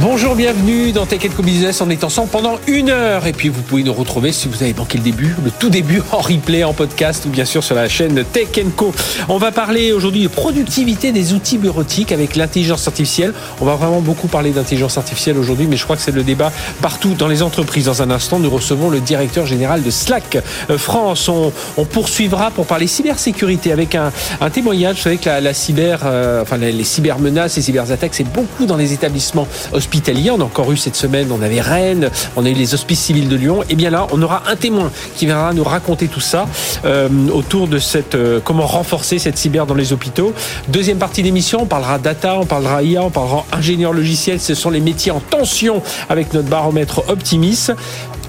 [0.00, 1.80] Bonjour, bienvenue dans Tech Co Business.
[1.80, 3.26] On est ensemble pendant une heure.
[3.26, 6.00] Et puis, vous pouvez nous retrouver si vous avez manqué le début, le tout début
[6.12, 8.94] en replay, en podcast ou bien sûr sur la chaîne Tech Co.
[9.28, 13.34] On va parler aujourd'hui de productivité des outils bureautiques avec l'intelligence artificielle.
[13.60, 16.52] On va vraiment beaucoup parler d'intelligence artificielle aujourd'hui, mais je crois que c'est le débat
[16.80, 17.86] partout dans les entreprises.
[17.86, 20.38] Dans un instant, nous recevons le directeur général de Slack
[20.70, 21.28] euh, France.
[21.28, 21.50] On,
[21.86, 24.12] poursuivra pour parler cybersécurité avec un,
[24.52, 24.96] témoignage.
[24.98, 28.92] Vous savez que la, cyber, euh, enfin, les, cybermenaces, les cyberattaques, c'est beaucoup dans les
[28.92, 29.87] établissements hospitaliers
[30.30, 33.28] on a encore eu cette semaine, on avait Rennes, on a eu les hospices civils
[33.28, 33.62] de Lyon.
[33.68, 36.46] Et bien là, on aura un témoin qui viendra nous raconter tout ça
[36.84, 40.32] euh, autour de cette euh, comment renforcer cette cyber dans les hôpitaux.
[40.68, 44.40] Deuxième partie d'émission, on parlera data, on parlera IA, on parlera ingénieur logiciel.
[44.40, 47.68] Ce sont les métiers en tension avec notre baromètre Optimis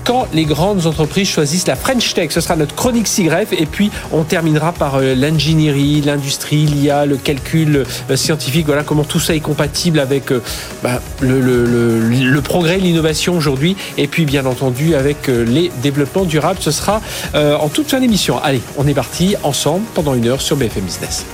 [0.03, 2.31] quand les grandes entreprises choisissent la French Tech.
[2.31, 3.53] Ce sera notre chronique SIGREF.
[3.53, 8.66] Et puis, on terminera par euh, l'ingénierie, l'industrie, l'IA, le calcul euh, scientifique.
[8.66, 10.41] Voilà comment tout ça est compatible avec euh,
[10.83, 13.75] bah, le, progrès, l'innovation aujourd'hui.
[13.97, 16.59] Et puis, bien entendu, avec les développements durables.
[16.61, 17.02] Ce sera
[17.34, 18.41] en toute fin d'émission.
[18.41, 21.25] Allez, on est parti ensemble pendant une heure sur BFM Business.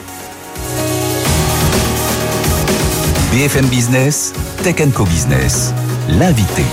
[3.31, 5.73] BFM Business, Tech Co Business,
[6.07, 6.63] l'invité.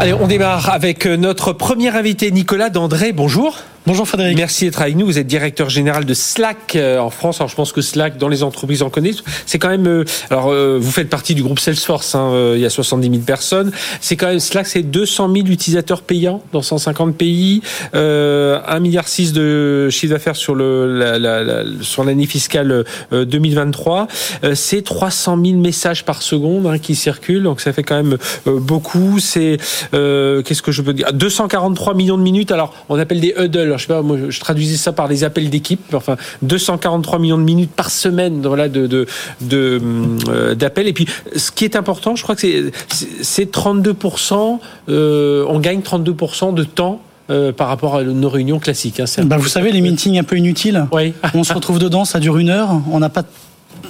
[0.00, 3.12] Allez, on démarre avec notre premier invité, Nicolas Dandré.
[3.12, 3.58] Bonjour.
[3.86, 4.38] Bonjour Frédéric.
[4.38, 5.04] Merci d'être avec nous.
[5.04, 7.42] Vous êtes directeur général de Slack euh, en France.
[7.42, 9.22] Alors je pense que Slack dans les entreprises en connaissent.
[9.44, 9.86] C'est quand même.
[9.86, 12.14] Euh, alors euh, vous faites partie du groupe Salesforce.
[12.14, 13.72] Hein, il y a 70 000 personnes.
[14.00, 17.60] C'est quand même Slack, c'est 200 000 utilisateurs payants dans 150 pays.
[17.94, 21.62] Euh, 1 milliard 6 de chiffre d'affaires sur le la, la,
[22.06, 24.08] l'année fiscale 2023.
[24.54, 27.42] c'est 300 000 messages par seconde hein, qui circulent.
[27.42, 29.18] Donc ça fait quand même beaucoup.
[29.18, 29.58] C'est
[29.92, 31.12] qu'est-ce que je peux dire?
[31.12, 32.50] 243 millions de minutes.
[32.50, 35.50] Alors on appelle des huddles je sais pas, moi, je traduisais ça par les appels
[35.50, 35.94] d'équipe.
[35.94, 39.06] Enfin, 243 millions de minutes par semaine, voilà, de, de,
[39.52, 40.88] euh, d'appels.
[40.88, 44.58] Et puis, ce qui est important, je crois que c'est 32%.
[44.88, 47.00] Euh, on gagne 32% de temps.
[47.30, 49.00] Euh, par rapport à nos réunions classiques.
[49.00, 51.14] Hein, bah, vous savez, les meetings un peu inutiles, oui.
[51.32, 53.22] on se retrouve dedans, ça dure une heure, on n'a pas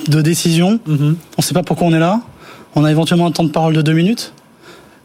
[0.06, 1.00] de décision, mm-hmm.
[1.02, 2.20] on ne sait pas pourquoi on est là,
[2.76, 4.32] on a éventuellement un temps de parole de deux minutes.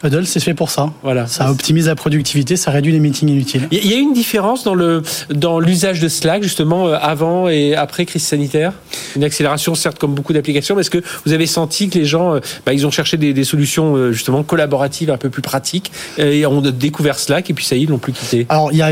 [0.04, 0.92] Huddle, c'est fait pour ça.
[1.04, 1.28] Voilà.
[1.28, 3.68] Ça optimise la productivité, ça réduit les meetings inutiles.
[3.72, 7.76] Il y a une différence dans le dans l'usage de Slack justement euh, avant et
[7.76, 8.74] après crise sanitaire?
[9.16, 12.36] Une accélération certes comme beaucoup d'applications, mais est-ce que vous avez senti que les gens,
[12.36, 15.92] euh, bah, ils ont cherché des, des, solutions euh, justement collaboratives un peu plus pratiques
[16.18, 18.46] et ont découvert Slack et puis ça y est, ils l'ont plus quitté?
[18.50, 18.92] Alors il y a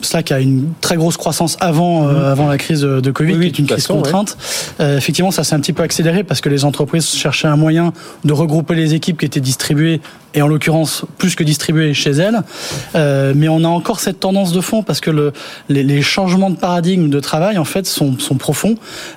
[0.00, 2.24] Slack a une très grosse croissance avant euh, mhm.
[2.24, 4.36] avant la crise de Covid, qui est une crise contrainte.
[4.80, 7.92] Euh, effectivement, ça s'est un petit peu accéléré parce que les entreprises cherchaient un moyen
[8.24, 10.00] de regrouper les équipes qui étaient distribuées
[10.34, 12.40] et en l'occurrence plus que distribuées chez elles.
[12.94, 15.32] Euh, mais on a encore cette tendance de fond parce que le,
[15.68, 18.76] les, les, changements de paradigme de travail en fait sont, sont profonds.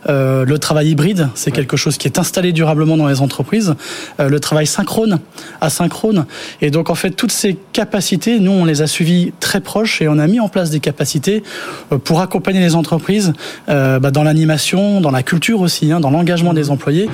[0.09, 3.75] Euh, le travail hybride, c'est quelque chose qui est installé durablement dans les entreprises.
[4.19, 5.19] Euh, le travail synchrone,
[5.61, 6.25] asynchrone,
[6.59, 10.07] et donc en fait toutes ces capacités, nous on les a suivies très proches et
[10.07, 11.43] on a mis en place des capacités
[11.91, 13.33] euh, pour accompagner les entreprises
[13.69, 17.09] euh, bah, dans l'animation, dans la culture aussi, hein, dans l'engagement des employés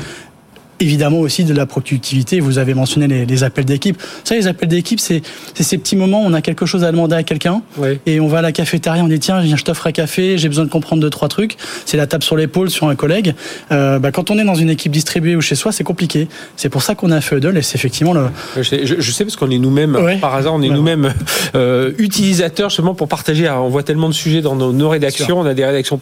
[0.79, 2.39] évidemment aussi de la productivité.
[2.39, 4.01] Vous avez mentionné les, les appels d'équipe.
[4.23, 5.21] Ça, les appels d'équipe, c'est
[5.59, 7.99] ces petits moments où on a quelque chose à demander à quelqu'un oui.
[8.05, 10.49] et on va à la cafétéria, on dit tiens, viens je t'offre un café, j'ai
[10.49, 11.57] besoin de comprendre deux trois trucs.
[11.85, 13.33] C'est la tape sur l'épaule sur un collègue.
[13.71, 16.27] Euh, bah, quand on est dans une équipe distribuée ou chez soi, c'est compliqué.
[16.55, 18.27] C'est pour ça qu'on a fait Feudal et c'est effectivement le.
[18.55, 21.13] Je sais, parce qu'on est nous-mêmes par hasard, on est nous-mêmes
[21.55, 23.49] euh, utilisateurs justement pour partager.
[23.49, 25.99] On voit tellement de sujets dans nos, nos rédactions, on a des rédactions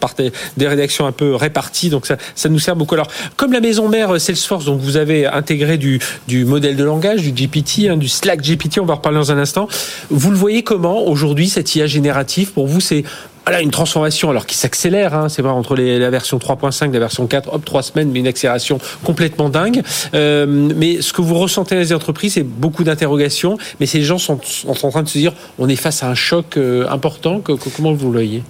[0.56, 2.94] des rédactions un peu réparties, donc ça, ça nous sert beaucoup.
[2.94, 6.00] Alors comme la maison mère euh, Salesforce donc vous avez intégré du,
[6.44, 9.38] modèle de langage, du GPT, hein, du Slack GPT, on va en reparler dans un
[9.38, 9.68] instant.
[10.10, 13.04] Vous le voyez comment aujourd'hui, cette IA générative, pour vous, c'est
[13.46, 15.28] voilà, une transformation alors qui s'accélère, hein.
[15.28, 18.80] c'est vrai, entre la version 3.5 la version 4, hop, trois semaines, mais une accélération
[19.04, 19.82] complètement dingue.
[20.14, 24.18] Euh, mais ce que vous ressentez dans les entreprises, c'est beaucoup d'interrogations, mais ces gens
[24.18, 27.92] sont, en train de se dire, on est face à un choc euh, important, comment
[27.92, 28.42] vous le voyez?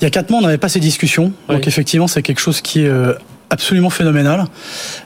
[0.00, 1.32] Il y a quatre mois, on n'avait pas ces discussions.
[1.48, 3.14] Donc effectivement, c'est quelque chose qui est euh,
[3.50, 4.44] absolument phénoménal.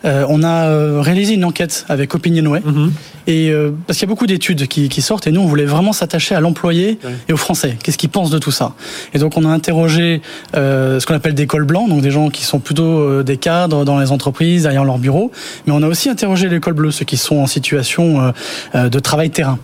[0.05, 2.93] Euh, on a euh, réalisé une enquête avec Opinionway mhm.
[3.27, 5.65] et euh, parce qu'il y a beaucoup d'études qui, qui, sortent et nous on voulait
[5.65, 6.99] vraiment s'attacher à l'employé
[7.29, 7.77] et aux Français.
[7.83, 8.75] Qu'est-ce qu'ils pensent de tout ça?
[9.15, 10.23] Et donc on a interrogé
[10.57, 13.37] euh, ce qu'on appelle des cols blancs, donc des gens qui sont plutôt euh, des
[13.37, 15.31] cadres dans les entreprises derrière leur bureau,
[15.67, 18.33] mais on a aussi interrogé les cols bleus, ceux qui sont en situation
[18.75, 19.59] de travail terrain.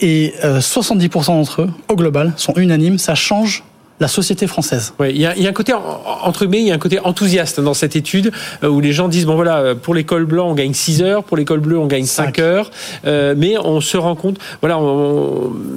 [0.00, 2.98] Et 70% d'entre eux, au global, sont unanimes.
[2.98, 3.64] Ça change
[4.00, 4.92] la société française.
[4.98, 7.74] Oui, il y a, un côté entre guillemets, il y a un côté enthousiaste dans
[7.74, 8.30] cette étude
[8.62, 11.36] euh, où les gens disent bon voilà, pour l'école blanc on gagne 6 heures, pour
[11.36, 12.70] l'école bleue on gagne 5, heures,
[13.06, 14.78] euh, mais on se rend compte, voilà,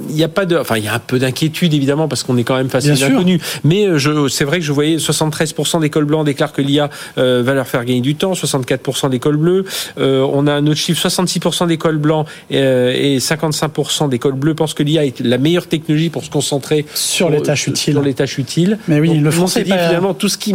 [0.08, 2.36] il n'y a pas de, enfin il y a un peu d'inquiétude évidemment parce qu'on
[2.36, 6.04] est quand même face à l'inconnu, mais euh, c'est vrai que je voyais 73% d'écoles
[6.04, 9.64] blancs déclarent que l'IA va leur faire gagner du temps, 64% d'écoles bleues,
[9.96, 15.04] on a un autre chiffre, 66% d'écoles blancs et 55% d'écoles bleues pensent que l'IA
[15.06, 17.98] est la meilleure technologie pour se concentrer sur les tâches utiles.
[18.04, 18.78] les tâches utiles.
[18.88, 20.54] Mais oui, le français dit finalement tout ce qui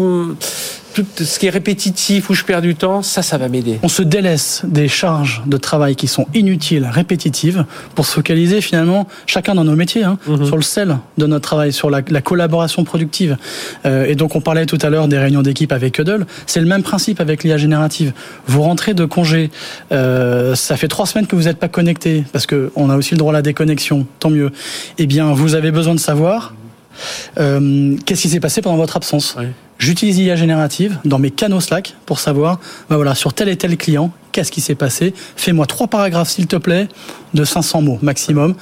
[0.96, 3.80] tout ce qui est répétitif, où je perds du temps, ça, ça va m'aider.
[3.84, 7.66] On se délaisse des charges de travail qui sont inutiles, répétitives,
[7.96, 10.46] pour se focaliser finalement, chacun dans nos métiers, hein, mhm.
[10.46, 13.38] sur le sel de notre travail, sur la, collaboration productive.
[13.86, 16.26] Euh, et donc, on parlait tout à l'heure des réunions d'équipe avec Huddle.
[16.48, 18.14] C'est le même principe avec l'IA générative.
[18.48, 19.52] Vous rentrez de congé,
[19.92, 23.18] euh, ça fait trois semaines que vous n'êtes pas connecté, parce qu'on a aussi le
[23.18, 24.52] droit à la déconnexion, tant mieux.
[24.98, 26.54] Eh bien, vous avez besoin de savoir
[27.38, 29.38] euh, qu'est-ce qui s'est passé pendant votre absence
[29.78, 32.60] J'utilise l'IA générative dans mes canaux Slack pour savoir,
[32.90, 35.14] bah voilà, sur tel et tel client, qu'est-ce qui s'est passé.
[35.36, 36.88] Fais-moi trois paragraphes, s'il te plaît,
[37.34, 38.56] de 500 mots maximum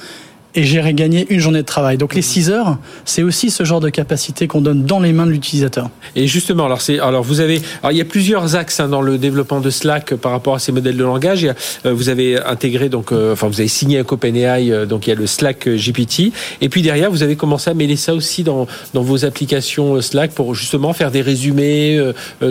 [0.54, 1.96] et j'ai gagné une journée de travail.
[1.98, 5.26] Donc les 6 heures, c'est aussi ce genre de capacité qu'on donne dans les mains
[5.26, 5.90] de l'utilisateur.
[6.16, 9.00] Et justement, alors c'est alors vous avez alors il y a plusieurs axes hein, dans
[9.00, 11.48] le développement de Slack par rapport à ces modèles de langage.
[11.86, 15.10] Euh, vous avez intégré donc euh, enfin vous avez signé avec OpenAI euh, donc il
[15.10, 18.44] y a le Slack GPT et puis derrière vous avez commencé à mêler ça aussi
[18.44, 22.00] dans dans vos applications Slack pour justement faire des résumés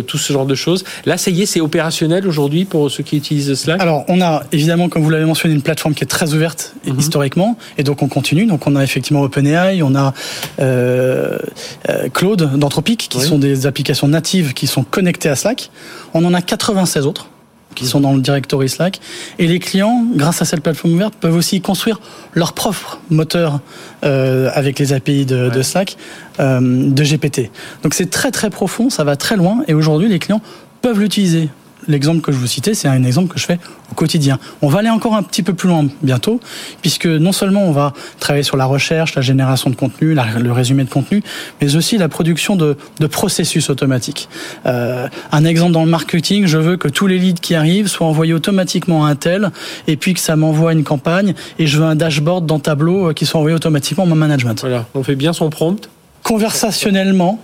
[0.08, 0.84] tout ce genre de choses.
[1.06, 3.82] Là ça y est, c'est opérationnel aujourd'hui pour ceux qui utilisent Slack?
[3.82, 7.00] Alors, on a évidemment comme vous l'avez mentionné une plateforme qui est très ouverte mhm.
[7.00, 8.48] historiquement et donc donc on continue.
[8.48, 10.14] Donc on a effectivement OpenAI, on a
[10.60, 11.38] euh,
[11.90, 15.70] euh Claude d'Anthropic, qui sont des applications natives qui sont connectées à Slack.
[16.16, 17.28] On en a 96 autres
[17.76, 19.00] qui sont dans le directory Slack.
[19.38, 22.00] Et les clients, grâce à cette plateforme ouverte, peuvent aussi construire
[22.34, 23.60] leur propre moteur
[24.04, 25.98] euh, avec les API de, de Slack,
[26.40, 27.52] euh, de GPT.
[27.84, 29.64] Donc c'est très très profond, ça va très loin.
[29.68, 30.42] Et aujourd'hui, les clients
[30.82, 31.50] peuvent l'utiliser
[31.88, 33.60] l'exemple que je vous citais, c'est un exemple que je fais
[33.92, 34.40] au quotidien.
[34.62, 36.40] On va aller encore un petit peu plus loin bientôt,
[36.82, 40.84] puisque non seulement on va travailler sur la recherche, la génération de contenu, le résumé
[40.84, 41.24] de contenu,
[41.62, 42.78] mais aussi la production de,
[43.12, 44.30] processus automatiques.
[44.66, 48.08] Euh, un exemple dans le marketing, je veux que tous les leads qui arrivent soient
[48.08, 49.52] envoyés automatiquement à un tel,
[49.88, 53.14] et puis que ça m'envoie une campagne, et je veux un dashboard dans Tableau euh,
[53.14, 54.60] qui soit envoyé automatiquement en mon management.
[54.62, 55.90] Voilà, on fait bien son prompt.
[56.24, 57.40] Conversationnellement,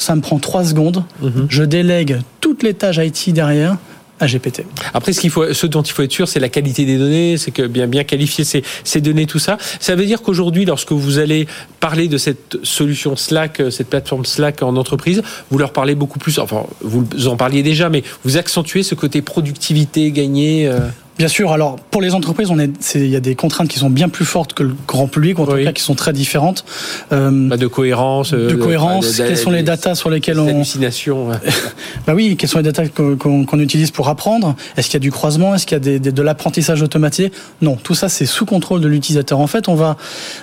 [0.00, 1.04] ça me prend trois secondes.
[1.22, 1.46] Mhm.
[1.48, 3.76] Je délègue toutes les tâches IT derrière
[4.20, 4.66] à GPT.
[4.92, 7.38] Après, ce, qu'il faut, ce dont il faut être sûr, c'est la qualité des données,
[7.38, 9.56] c'est que bien, bien qualifier ces, ces données, tout ça.
[9.80, 11.46] Ça veut dire qu'aujourd'hui, lorsque vous allez
[11.80, 16.38] parler de cette solution Slack, cette plateforme Slack en entreprise, vous leur parlez beaucoup plus,
[16.38, 20.68] enfin, vous en parliez déjà, mais vous accentuez ce côté productivité gagnée.
[20.68, 20.80] Euh
[21.20, 21.52] Bien sûr.
[21.52, 24.24] Alors pour les entreprises, on est, il y a des contraintes qui sont bien plus
[24.24, 26.64] fortes que le grand public, en tout cas qui sont très différentes.
[27.12, 28.32] Euh, bah, de cohérence.
[28.32, 29.18] De cohérence.
[29.18, 30.48] quelles sont les datas sur lesquelles on.
[30.48, 31.28] Hallucination.
[32.06, 32.38] bah oui.
[32.38, 34.56] Quelles sont les datas qu'on utilise pour apprendre?
[34.78, 35.54] Est-ce qu'il y a du croisement?
[35.54, 37.32] Est-ce qu'il y a des, de l'apprentissage automatisé?
[37.60, 37.76] Non.
[37.76, 39.40] Tout ça, c'est sous contrôle de l'utilisateur.
[39.40, 39.98] En fait, on va,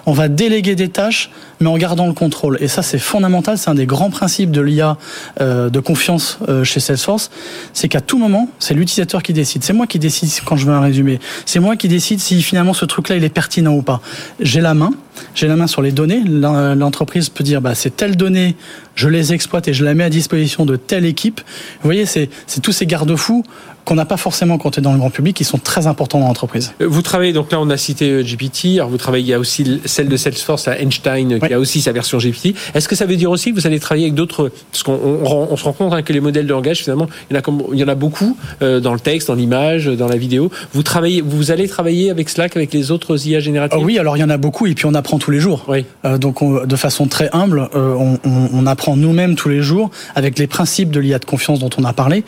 [0.05, 2.59] on va déléguer des tâches, mais en gardant le contrôle.
[2.61, 3.57] Et ça, c'est fondamental.
[3.57, 4.97] C'est un des grands principes de l'IA
[5.41, 7.31] euh, de confiance euh, chez Salesforce.
[7.73, 9.63] C'est qu'à tout moment, c'est l'utilisateur qui décide.
[9.63, 11.19] C'est moi qui décide quand je un résumé.
[11.45, 14.01] C'est moi qui décide si finalement ce truc-là il est pertinent ou pas.
[14.39, 14.91] J'ai la main,
[15.35, 16.21] j'ai la main sur les données.
[16.25, 18.55] L'entreprise peut dire bah c'est telle donnée,
[18.97, 21.39] je les exploite et je la mets à disposition de telle équipe.
[21.81, 22.29] Vous voyez, c'est
[22.61, 23.43] tous ces garde-fous
[23.87, 26.73] qu'on n'a pas forcément compté dans le grand public, qui sont très importants dans l'entreprise.
[26.81, 29.33] Euh, vous travaillez, donc là on a cité euh, GPT, alors vous travaillez, il y
[29.33, 32.53] a aussi celle de Salesforce, la Einstein, qui a aussi sa version GPT.
[32.75, 35.55] Est-ce que ça veut dire aussi que vous allez travailler avec d'autres, parce qu'on on,
[35.55, 37.63] se rend compte hein, que les modèles de langage, finalement, il y en a, comme,
[37.71, 40.51] il y en a beaucoup euh, dans le texte, dans l'image, dans la vidéo.
[40.73, 43.79] Vous travaillez, vous allez travailler avec Slack, avec les autres IA génératives?
[43.81, 45.63] Ah Oui, alors il y en a beaucoup, et puis on apprend tous les jours.
[45.69, 45.85] Oui.
[46.19, 50.91] donc de façon très humble, on, on, apprend nous-mêmes tous les jours avec les principes
[50.91, 52.23] de l'IA de confiance dont on a parlé.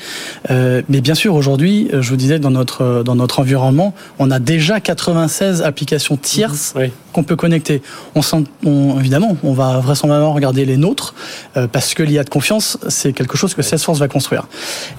[0.50, 4.80] mais bien sûr, aujourd'hui, je vous disais, dans notre, dans notre environnement, on a déjà
[4.80, 6.74] 96 applications tierces
[7.14, 7.82] qu'on peut connecter.
[8.16, 8.22] On,
[8.66, 11.14] on, évidemment, on va vraisemblablement regarder les nôtres
[11.58, 14.48] euh, parce que l'IA de confiance, c'est quelque chose que Salesforce va construire.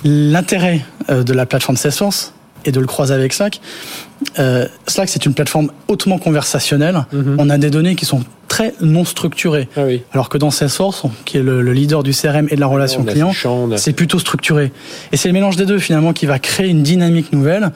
[0.04, 2.32] L'intérêt euh, de la plateforme Salesforce,
[2.64, 3.60] et de le croiser avec Slack.
[4.38, 7.06] Euh, Slack, c'est une plateforme hautement conversationnelle.
[7.12, 7.36] Mhm.
[7.38, 9.68] On a des données qui sont très non structurées.
[9.76, 13.04] Ah Alors que dans Salesforce, qui est le, leader du CRM et de la relation
[13.04, 13.32] client,
[13.76, 14.72] c'est plutôt structuré.
[15.12, 17.70] Et c'est le mélange des deux finalement qui va créer une dynamique nouvelle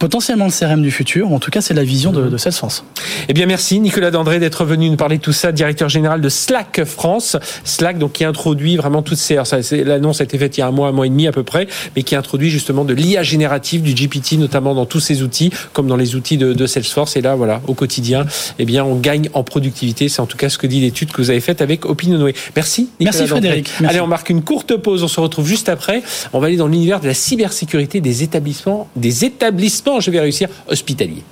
[0.00, 1.30] potentiellement le CRM du futur.
[1.30, 2.84] En tout cas, c'est la vision de, de Salesforce.
[3.28, 6.28] Eh bien, merci Nicolas Dandré d'être venu nous parler de tout ça, directeur général de
[6.30, 7.36] Slack France.
[7.64, 9.38] Slack, donc qui introduit vraiment toutes ces.
[9.84, 11.42] L'annonce a été faite il y a un mois, un mois et demi à peu
[11.42, 15.50] près, mais qui introduit justement de l'IA générative, du GPT, notamment dans tous ces outils,
[15.74, 17.16] comme dans les outils de, de Salesforce.
[17.16, 18.24] Et là, voilà, au quotidien,
[18.58, 20.08] eh bien, on gagne en productivité.
[20.08, 22.32] C'est en tout cas ce que dit l'étude que vous avez faite avec Opinionway.
[22.56, 22.88] Merci.
[23.00, 23.70] Nicolas merci Frédéric.
[23.86, 25.02] Allez, on marque une courte pause.
[25.02, 26.02] On se retrouve juste après.
[26.32, 30.48] On va aller dans l'univers de la cybersécurité des établissements, des établissements je vais réussir
[30.68, 31.24] hospitalier.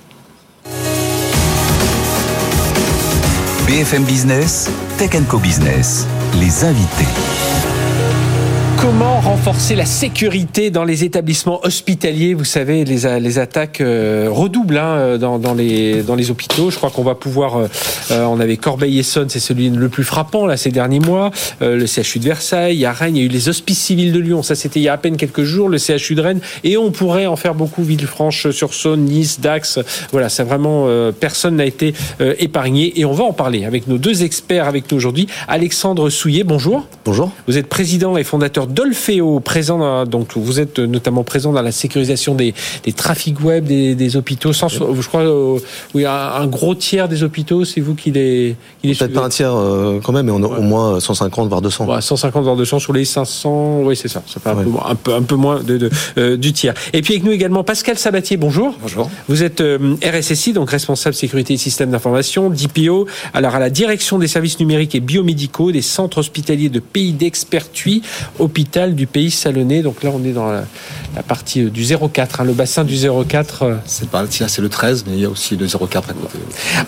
[3.67, 6.07] BFM Business, Tech Co Business,
[6.39, 7.28] les invités.
[8.81, 12.33] Comment renforcer la sécurité dans les établissements hospitaliers?
[12.33, 16.71] Vous savez, les, les attaques euh, redoublent hein, dans, dans, les, dans les hôpitaux.
[16.71, 17.57] Je crois qu'on va pouvoir...
[17.57, 17.67] Euh,
[18.11, 21.31] euh, on avait Corbeil-Essonne, c'est celui le plus frappant là ces derniers mois.
[21.59, 24.13] le CHU de Versailles, il y a Rennes, il y a eu les hospices civils
[24.13, 24.43] de Lyon.
[24.43, 25.67] Ça, c'était il y a à peine quelques jours.
[25.67, 26.39] Le CHU de Rennes.
[26.63, 27.83] Et on pourrait en faire beaucoup.
[27.83, 29.79] Villefranche-sur-Saône, Nice, Dax.
[30.13, 30.87] Voilà, ça vraiment...
[31.19, 31.93] personne n'a été
[32.37, 32.97] épargné.
[32.97, 35.27] Et on va en parler avec nos deux experts avec nous aujourd'hui.
[35.49, 36.87] Alexandre Souillet, bonjour.
[37.03, 37.31] Bonjour.
[37.47, 42.35] Vous êtes président et fondateur Dolfeo, présent donc vous êtes notamment présent dans la sécurisation
[42.35, 44.53] des, des trafics web des, des hôpitaux.
[44.53, 45.59] Sans, je crois, euh,
[45.93, 49.29] oui, un, gros tiers des hôpitaux, c'est vous qui les, qui les Peut-être pas un
[49.29, 51.85] tiers euh, quand même, mais on a au moins 150 voire 200.
[51.85, 53.81] Ouais, 150 voire 200 sur les 500.
[53.83, 54.23] Oui, c'est ça.
[54.27, 56.73] Ça fait un, peu, un, peu, un peu moins de, de euh, du tiers.
[56.93, 58.37] Et puis avec nous également Pascal Sabatier.
[58.37, 58.75] Bonjour.
[58.81, 59.09] Bonjour.
[59.27, 63.07] Vous êtes RSSI, donc responsable sécurité et système d'information, d'IPO.
[63.33, 68.01] Alors à la direction des services numériques et biomédicaux des centres hospitaliers de pays d'expertuis,
[68.59, 69.81] hôpital du pays salonné.
[69.81, 70.65] Donc là, on est dans la,
[71.23, 73.63] partie euh, du 04, hein, le bassin du 04.
[73.63, 73.75] Euh.
[73.85, 76.37] C'est pas c'est le 13, mais il y a aussi le 04 à côté.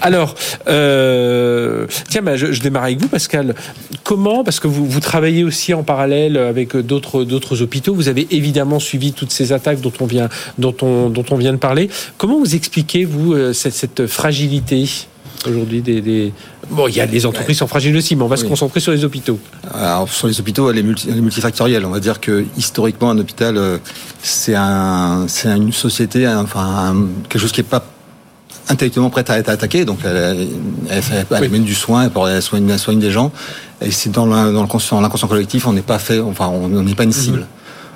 [0.01, 0.35] Alors,
[0.67, 3.55] euh, tiens, bah, je, démarre avec vous, Pascal.
[4.03, 8.27] Comment, parce que vous, vous travaillez aussi en parallèle avec d'autres d'autres hôpitaux, vous avez
[8.31, 11.89] évidemment suivi toutes ces attaques dont on vient dont on dont on vient de parler.
[12.17, 14.89] Comment vous expliquez vous cette, cette fragilité?
[15.49, 16.33] Aujourd'hui des,
[16.69, 18.91] Bon, il y a les entreprises sont fragiles aussi, mais on va se concentrer sur
[18.91, 19.39] les hôpitaux.
[19.73, 21.85] Alors, sur les hôpitaux, elle est, multifactorielle.
[21.85, 23.77] On va dire que historiquement, un hôpital, euh,
[24.21, 26.95] c'est un, une société, enfin,
[27.29, 27.83] quelque chose qui n'est pas
[28.69, 29.83] intellectuellement prête à être attaqué.
[29.83, 30.47] Donc, elle,
[30.89, 33.31] elle, mène du soin, elle soigne, elle soigne des gens.
[33.81, 37.39] Et c'est dans l'inconscient collectif, on n'est pas fait, enfin, on n'est pas une cible.
[37.39, 37.45] Mhm.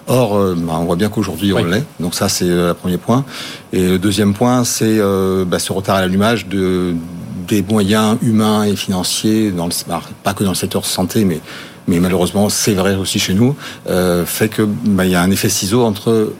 [0.07, 1.83] Or, euh, bah, on voit bien qu'aujourd'hui on l'est.
[1.99, 3.25] Donc ça, c'est euh, le premier point.
[3.73, 4.99] Et le deuxième point, c'est
[5.47, 6.93] bah, ce retard à l'allumage de,
[7.47, 9.53] des moyens humains et financiers,
[10.23, 13.55] pas que dans le secteur santé, mais, malheureusement c'est vrai aussi chez nous,
[13.89, 16.33] euh, fait que bah, y a un effet ciseau entre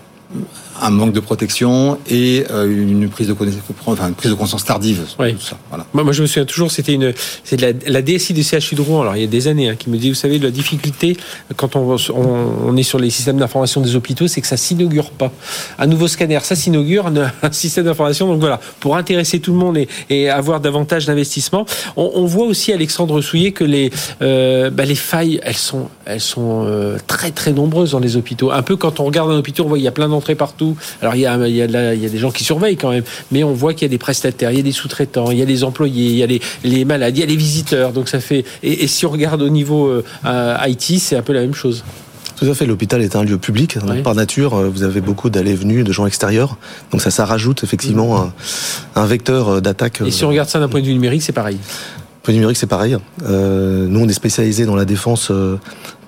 [0.81, 4.65] un manque de protection et euh, une prise de connaissance, enfin, une prise de conscience
[4.65, 5.05] tardive.
[5.19, 5.35] Oui.
[5.39, 5.85] ça, voilà.
[5.93, 7.13] moi, moi, je me souviens toujours, c'était une,
[7.43, 9.01] c'est la, la, DSI du CHU de Rouen.
[9.01, 11.17] Alors, il y a des années, hein, qui me dit, vous savez, la difficulté
[11.55, 15.31] quand on, on, est sur les systèmes d'information des hôpitaux, c'est que ça s'inaugure pas.
[15.79, 18.27] Un nouveau scanner, ça s'inaugure, un, système d'information.
[18.27, 21.65] Donc voilà, pour intéresser tout le monde et, et avoir davantage d'investissement,
[21.95, 23.91] on, on, voit aussi Alexandre Souillet que les,
[24.21, 28.51] euh, bah, les failles, elles sont, elles sont euh, très très nombreuses dans les hôpitaux.
[28.51, 30.64] Un peu quand on regarde un hôpital, on voit il y a plein d'entrées partout
[31.01, 32.91] alors il y a, il y, a il y a des gens qui surveillent quand
[32.91, 35.37] même, mais on voit qu'il y a des prestataires, il y a des sous-traitants, il
[35.37, 37.91] y a les employés, il y a les, les malades, il y a les visiteurs.
[37.91, 38.45] Donc ça fait.
[38.63, 39.89] Et, si on regarde au niveau
[40.25, 41.83] euh, IT, c'est un peu la même chose.
[42.35, 42.65] Tout à fait.
[42.65, 43.77] L'hôpital est un lieu public.
[44.03, 46.57] Par nature, euh, vous avez beaucoup d'allées venues de gens extérieurs.
[46.91, 48.31] Donc ça, ça rajoute effectivement mmh.
[48.95, 50.01] un, un, vecteur euh, d'attaque.
[50.05, 51.57] Et si on regarde ça d'un point de vue numérique, c'est pareil.
[52.25, 52.97] Point numérique, c'est pareil.
[53.23, 55.31] Euh, nous, on est spécialisé dans la défense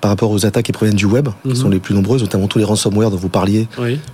[0.00, 1.54] par rapport aux attaques qui proviennent du web, qui mhm.
[1.54, 3.68] sont les plus nombreuses, notamment tous les ransomware dont vous parliez,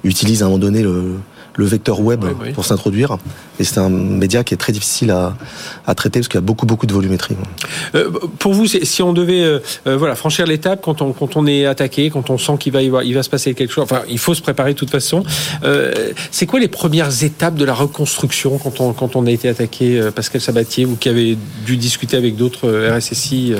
[0.04, 1.14] utilisent à un moment donné le,
[1.56, 3.18] le vecteur web pour s'introduire.
[3.58, 5.36] Et c'est un média qui est très difficile à,
[5.86, 7.36] à traiter parce qu'il y a beaucoup beaucoup de volumétrie.
[7.94, 11.46] Euh, pour vous, si on devait euh, euh, voilà franchir l'étape quand on quand on
[11.46, 14.18] est attaqué, quand on sent qu'il va il va se passer quelque chose, enfin il
[14.18, 15.22] faut se préparer de toute façon.
[15.62, 19.48] Euh, c'est quoi les premières étapes de la reconstruction quand on quand on a été
[19.48, 23.54] attaqué, euh, Pascal Sabatier, vous qui avez dû discuter avec d'autres RSSI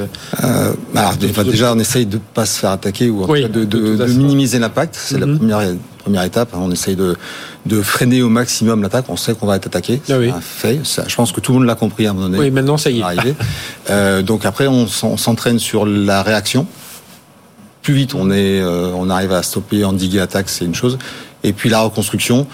[0.95, 4.95] alors, déjà, on essaye de pas se faire attaquer ou de, de, de, minimiser l'impact.
[4.99, 5.39] C'est la mhm.
[5.39, 5.61] première
[6.05, 6.51] première étape.
[6.53, 7.17] On essaye de,
[7.65, 9.07] de freiner au maximum l'attaque.
[9.09, 10.01] On sait qu'on va être attaqué.
[10.11, 10.31] Ah oui.
[10.41, 10.81] fait.
[10.85, 12.39] Ça, je pense que tout le monde l'a compris à un moment donné.
[12.39, 13.05] Oui, maintenant ça y est.
[13.91, 16.67] euh, donc après, on, s'entraîne sur la réaction.
[17.83, 20.99] Plus vite on est, euh, on arrive à stopper, endiguer l'attaque, c'est une chose.
[21.43, 22.47] Et puis la reconstruction,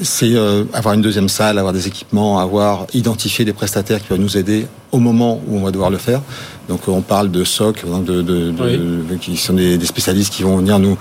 [0.00, 4.18] c'est euh, avoir une deuxième salle, avoir des équipements, avoir identifié des prestataires qui vont
[4.18, 6.22] nous aider au moment où on va devoir le faire.
[6.68, 10.78] Donc on parle de SOC, de, de, de, qui sont des, spécialistes qui vont venir
[10.78, 10.96] nous,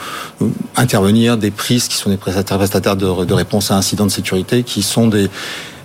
[0.75, 4.81] intervenir, des prises qui sont des prestataires, prestataires de, réponse à incidents de sécurité, qui
[4.81, 5.29] sont des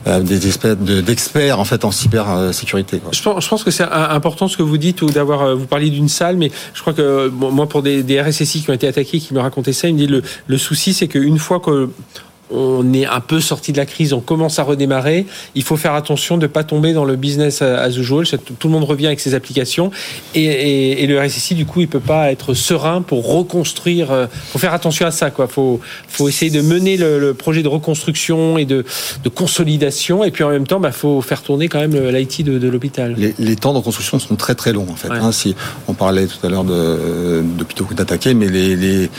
[0.06, 3.00] euh, des experts, d'experts en fait en cybersécurité.
[3.10, 5.66] Je pense, je pense que c'est important ce que vous dites ou d'avoir euh, vous
[5.66, 8.86] parliez d'une salle, mais je crois que moi pour des, des RSSI qui ont été
[8.86, 11.90] attaqués, qui me racontaient ça, ils me disent le, le souci c'est qu'une fois que
[12.50, 15.26] on est un peu sorti de la crise, on commence à redémarrer.
[15.54, 18.26] Il faut faire attention de ne pas tomber dans le business as usual.
[18.26, 19.90] Tout le monde revient avec ses applications
[20.34, 24.08] et, le RSSI, du coup, il peut pas être serein pour reconstruire.
[24.10, 25.30] Il euh, faut faire attention à ça.
[25.38, 28.84] Il faut, faut essayer de mener le, projet de reconstruction et de,
[29.34, 30.24] consolidation.
[30.24, 33.14] Et puis en même temps, il bah, faut faire tourner quand même l'IT de, l'hôpital.
[33.16, 35.08] Les, temps de reconstruction sont très très longs en fait.
[35.10, 35.32] Hein.
[35.32, 35.54] si
[35.88, 39.10] on parlait tout à l'heure d'hôpitaux d'attaquer, mais les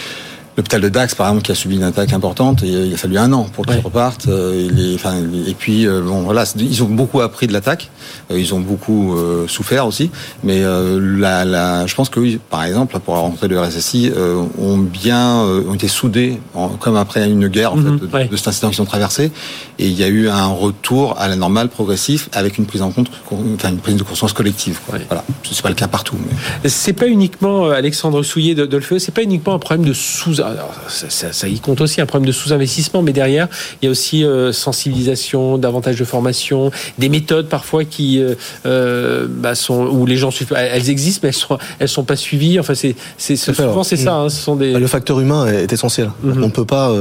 [0.58, 3.20] L'hôpital de Dax, par exemple, qui a subi une attaque importante, et il a fallu
[3.20, 4.28] un an pour qu'ils repartent.
[4.28, 5.14] Euh, et, enfin,
[5.48, 7.92] et puis, euh, bon, voilà, ils ont beaucoup appris de l'attaque.
[8.32, 9.16] Euh, ils ont beaucoup
[9.48, 10.10] souffert aussi.
[10.44, 14.12] Mais la, la, je pense que oui, par exemple, pour rencontrer le RSSI,
[14.58, 16.40] ont bien ont été soudés,
[16.80, 19.32] comme après une guerre en mhm, fait, de, cet incident qu'ils ont traversé.
[19.78, 22.90] Et il y a eu un retour à la normale progressif avec une prise en
[22.90, 24.80] compte, enfin une prise de conscience collective.
[24.88, 24.98] Quoi.
[25.08, 26.16] Voilà, c'est pas le cas partout.
[26.64, 26.70] Mais...
[26.70, 29.94] C'est pas uniquement Alexandre Souillet de, de le feu, c'est pas uniquement un problème de
[29.94, 30.42] sous
[30.88, 33.48] ça, y compte aussi un problème de sous-investissement, mais derrière,
[33.82, 38.36] il y a aussi euh, sensibilisation, davantage de formation, des méthodes parfois qui euh,
[38.66, 40.54] euh, bah, sont où les gens suivent.
[40.56, 42.60] Elles existent, mais elles sont elles sont pas suivies.
[42.60, 42.96] Enfin, c'est
[43.36, 44.16] souvent c'est ça.
[44.16, 44.74] Hein, ce sont des...
[44.74, 46.12] Le facteur humain est essentiel.
[46.24, 46.44] Mhm.
[46.44, 46.94] On ne peut pas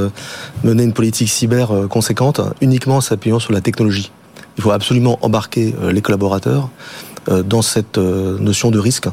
[0.64, 4.10] mener une politique cyber conséquente uniquement en s'appuyant sur la technologie.
[4.58, 6.70] Il faut absolument embarquer les collaborateurs
[7.44, 9.08] dans cette notion de risque.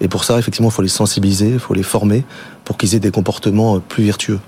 [0.00, 2.24] Et pour ça, effectivement, il faut les sensibiliser, il faut les former
[2.64, 4.40] pour qu'ils aient des comportements plus vertueux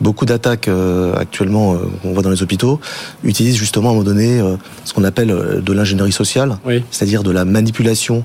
[0.00, 2.80] beaucoup d'attaques euh, actuellement euh, qu'on voit dans les hôpitaux
[3.24, 5.28] utilisent justement à un moment donné euh, ce qu'on appelle
[5.62, 6.58] de l'ingénierie sociale,
[6.90, 8.24] c'est-à-dire de la manipulation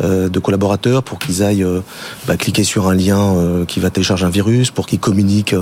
[0.00, 1.66] de collaborateurs pour qu'ils aillent
[2.26, 5.54] bah, cliquer sur un lien qui va télécharger un virus, pour qu'ils communiquent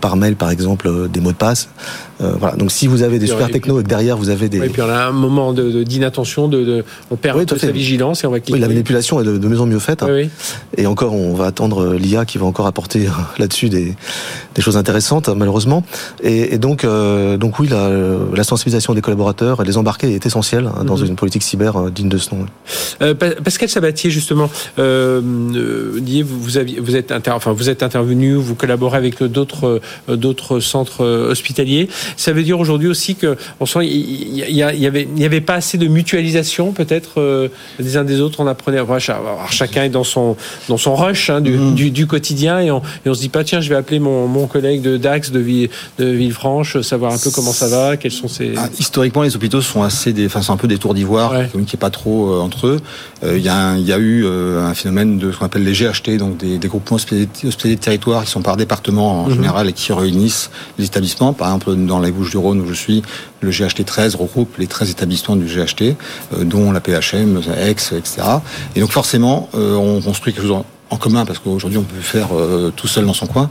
[0.00, 1.68] par mail par exemple des mots de passe.
[2.18, 2.56] voilà.
[2.56, 4.58] Donc si vous avez des super technos et que derrière vous avez des...
[4.58, 8.26] Et puis on a un moment d'inattention, de, de, on perd oui, sa vigilance et
[8.26, 8.54] on va cliquer.
[8.54, 10.04] Oui, la manipulation est de, de mieux en mieux faite.
[10.76, 13.94] Et encore, on va attendre l'IA qui va encore apporter là-dessus des,
[14.54, 15.84] des choses intéressante malheureusement.
[16.22, 20.84] Et, donc, euh, donc oui, la, sensibilisation des collaborateurs et les embarquer est essentielle hein,
[20.84, 21.06] dans mhm.
[21.06, 22.46] une politique cyber euh, digne de ce nom.
[23.02, 28.54] Euh, Pascal Sabatier, justement, euh, vous, vous, aviez, vous êtes enfin, vous êtes intervenu, vous
[28.54, 31.88] collaborez avec d'autres d'autres centres hospitaliers.
[32.16, 35.40] Ça veut dire aujourd'hui aussi que on sent il y, y, avait il y avait
[35.40, 38.40] pas assez de mutualisation peut-être des uns des autres.
[38.40, 38.80] On apprenait,
[39.50, 40.36] chacun est dans son
[40.68, 43.60] dans son rush hein, du, du, quotidien et on, et on se dit pas tiens
[43.60, 45.40] je vais appeler mon, mon collègue de Dax, de,
[45.98, 48.54] de Villefranche, savoir un peu comment ça va, quels sont ces...
[48.56, 51.48] Ah, historiquement, les hôpitaux sont assez des, enfin, un peu des tours d'ivoire, ouais.
[51.66, 52.80] qui est pas trop euh, entre eux.
[53.24, 55.72] Euh, il y, a y a eu euh, un phénomène de ce qu'on appelle les
[55.72, 59.34] GHT, donc des, des groupements hospitaliers de territoire qui sont par département en mhm.
[59.34, 61.32] général et qui réunissent les établissements.
[61.32, 63.02] Par exemple, dans les Bouches-du-Rhône où je suis,
[63.40, 65.96] le GHT 13 regroupe les 13 établissements du GHT,
[66.44, 68.22] dont la PHM, Aix, etc.
[68.74, 70.64] Et donc forcément, on construit quelque chose en
[70.96, 72.28] commun parce qu'aujourd'hui on peut faire
[72.76, 73.50] tout seul dans son coin.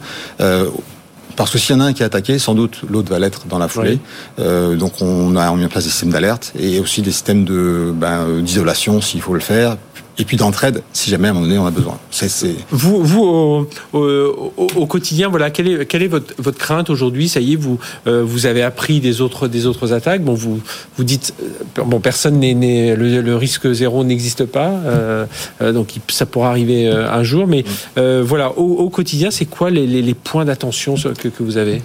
[1.37, 3.45] Parce que s'il y en a un qui est attaqué, sans doute l'autre va l'être
[3.45, 3.99] dans la foulée.
[4.39, 7.93] Euh, donc on a mis en place des systèmes d'alerte et aussi des systèmes de
[7.95, 9.77] ben, d'isolation s'il faut le faire,
[10.19, 11.97] et puis d'entraide si jamais à un moment donné on a besoin.
[12.11, 16.89] C'est, Vous, vous au, au, au, quotidien, voilà, quelle est, quelle est votre, votre crainte
[16.89, 17.29] aujourd'hui?
[17.29, 20.23] Ça y est, vous, euh, vous avez appris des autres, des autres attaques.
[20.23, 20.59] Bon, vous,
[20.97, 25.25] vous dites, euh, bon, personne n'est, le, le, risque zéro n'existe pas, euh,
[25.61, 27.47] euh donc ça pourra arriver un jour.
[27.47, 27.63] Mais
[27.95, 31.81] voilà, au, quotidien, c'est quoi les, les, les points d'attention que, que vous avez?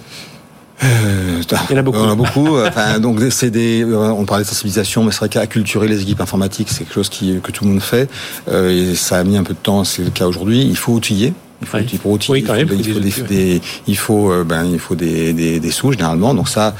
[0.83, 1.97] Euh, il y en a beaucoup.
[1.99, 2.59] On a beaucoup.
[2.59, 6.21] enfin, donc c'est des, euh, on parlait de sensibilisation, mais c'est vrai qu'acculturer les équipes
[6.21, 8.09] informatiques, c'est quelque chose qui, que tout le monde fait.
[8.49, 10.61] Euh, et ça a mis un peu de temps, c'est le cas aujourd'hui.
[10.61, 11.33] Il faut outiller.
[11.61, 12.33] Il faut outiller pour outiller.
[12.33, 15.59] Oui, quand même, il faut, des, des, il faut, euh, ben, il faut des, des,
[15.59, 16.33] des sous généralement.
[16.33, 16.75] Donc ça,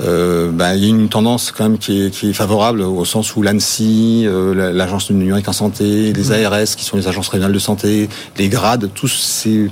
[0.00, 3.04] euh, ben, il y a une tendance quand même qui est, qui est favorable au
[3.04, 6.44] sens où l'ANSI, euh, l'agence numérique en santé, les mmh.
[6.46, 9.70] ARS qui sont les agences régionales de santé, les grades, tous ces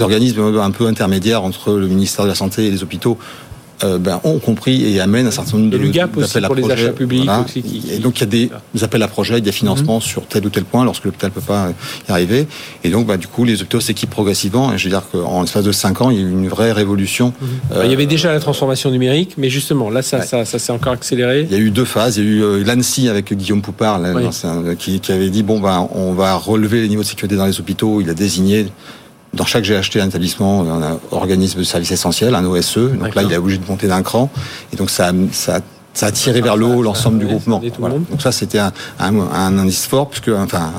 [0.00, 3.18] organismes un peu intermédiaires entre le ministère de la Santé et les hôpitaux
[3.82, 7.28] euh, ben, ont compris et amènent un certain nombre de à pour les achats publics
[7.90, 10.02] et donc il y a des, appels à projets, des financements mhm.
[10.02, 11.70] sur tel ou tel point lorsque l'hôpital ne peut pas
[12.08, 12.46] y arriver.
[12.84, 14.72] Et donc bah, du coup les hôpitaux s'équipent progressivement.
[14.72, 16.72] Et je veux dire qu'en l'espace de 5 ans, il y a eu une vraie
[16.72, 17.32] révolution.
[17.40, 17.48] Mhm.
[17.72, 20.72] Euh, il y avait déjà la transformation numérique, mais justement là ça, ça, ça s'est
[20.72, 21.46] encore accéléré.
[21.50, 22.16] Il y a eu deux phases.
[22.16, 24.00] Il y a eu euh, l'ANSI avec Guillaume Poupard
[24.78, 27.58] qui, qui, avait dit bon ben on va relever les niveaux de sécurité dans les
[27.60, 28.00] hôpitaux.
[28.00, 28.66] Il a désigné
[29.34, 32.78] dans chaque GHT, un établissement, un organisme de service essentiel, un OSE.
[32.98, 34.30] Donc là, il est obligé de monter d'un cran.
[34.72, 35.60] Et donc ça, ça
[35.94, 37.60] ça a tiré vers le haut l'ensemble du groupement.
[37.60, 40.72] Donc ça, c'était un, un, un, indice fort, puisque enfin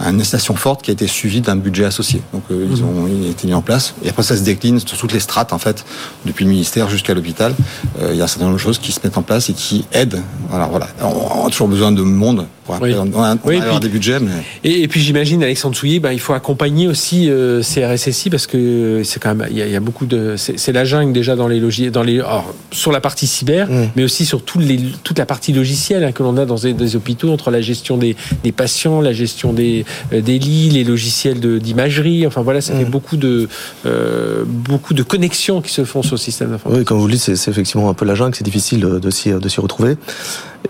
[0.00, 2.22] un, une station forte qui a été suivie d'un budget associé.
[2.32, 2.98] Donc euh, ils mhm.
[2.98, 3.94] ont été mis en place.
[4.02, 5.84] Et après ça se décline sur toutes les strates en fait,
[6.24, 7.54] depuis le ministère jusqu'à l'hôpital.
[8.00, 9.52] Euh, il y a un certain nombre de choses qui se mettent en place et
[9.52, 10.22] qui aident.
[10.52, 14.20] Alors voilà, on a toujours besoin de monde on a, on des budgets.
[14.20, 14.30] Mais...
[14.64, 19.02] Et, puis j'imagine, Alexandre Souillet, bah, il faut accompagner aussi euh, ces RSSI parce que
[19.04, 21.90] c'est quand même, il y, a, beaucoup de, c'est la jungle déjà dans les logis,
[21.90, 22.22] dans les,
[22.70, 23.88] sur la partie cyber, mm.
[23.96, 26.96] mais aussi sur tout les, toute la partie logicielle hein, que l'on a dans des,
[26.96, 31.40] hôpitaux entre la gestion des, des patients, la gestion des, euh, des lits, les logiciels
[31.40, 32.26] d'imagerie.
[32.26, 32.90] Enfin voilà, ça fait mm.
[32.90, 33.48] beaucoup de,
[33.84, 36.80] euh, beaucoup de connexions qui se font sur le système d'information.
[36.80, 39.60] Oui, comme vous le dites, c'est effectivement un peu la jungle, c'est difficile de s'y
[39.60, 39.96] retrouver.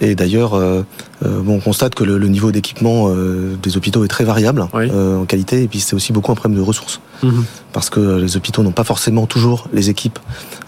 [0.00, 0.82] Et d'ailleurs, euh,
[1.24, 5.24] euh, bon, on constate que le, niveau d'équipement euh, des hôpitaux est très variable en
[5.24, 7.00] qualité, et puis c'est aussi beaucoup un problème de ressources.
[7.22, 7.44] Mhm.
[7.72, 10.18] Parce que les hôpitaux n'ont pas forcément toujours les équipes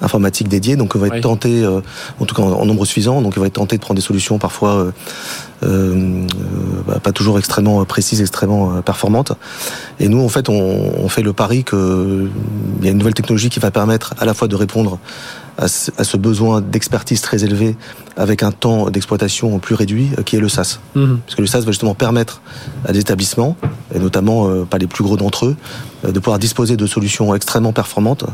[0.02, 1.66] informatiques dédiées, donc on va être tenté,
[2.20, 4.38] en tout cas en, nombre suffisant, donc on va être tenté de prendre des solutions
[4.38, 4.92] parfois
[5.62, 9.32] bah, pas toujours extrêmement précises, extrêmement performantes.
[10.00, 10.54] Et nous, en fait, on,
[11.02, 12.28] on fait le pari qu'il
[12.82, 14.98] y a une nouvelle technologie qui va permettre à la fois de répondre
[15.58, 17.76] à ce besoin d'expertise très élevé
[18.18, 20.80] avec un temps d'exploitation plus réduit, euh, qui est le SAS.
[20.94, 21.20] Mhm.
[21.24, 22.42] Parce que le SAS va justement permettre
[22.84, 23.56] à des établissements,
[23.94, 25.56] et notamment euh, pas les plus gros d'entre eux,
[26.04, 28.24] euh, de pouvoir disposer de solutions extrêmement performantes,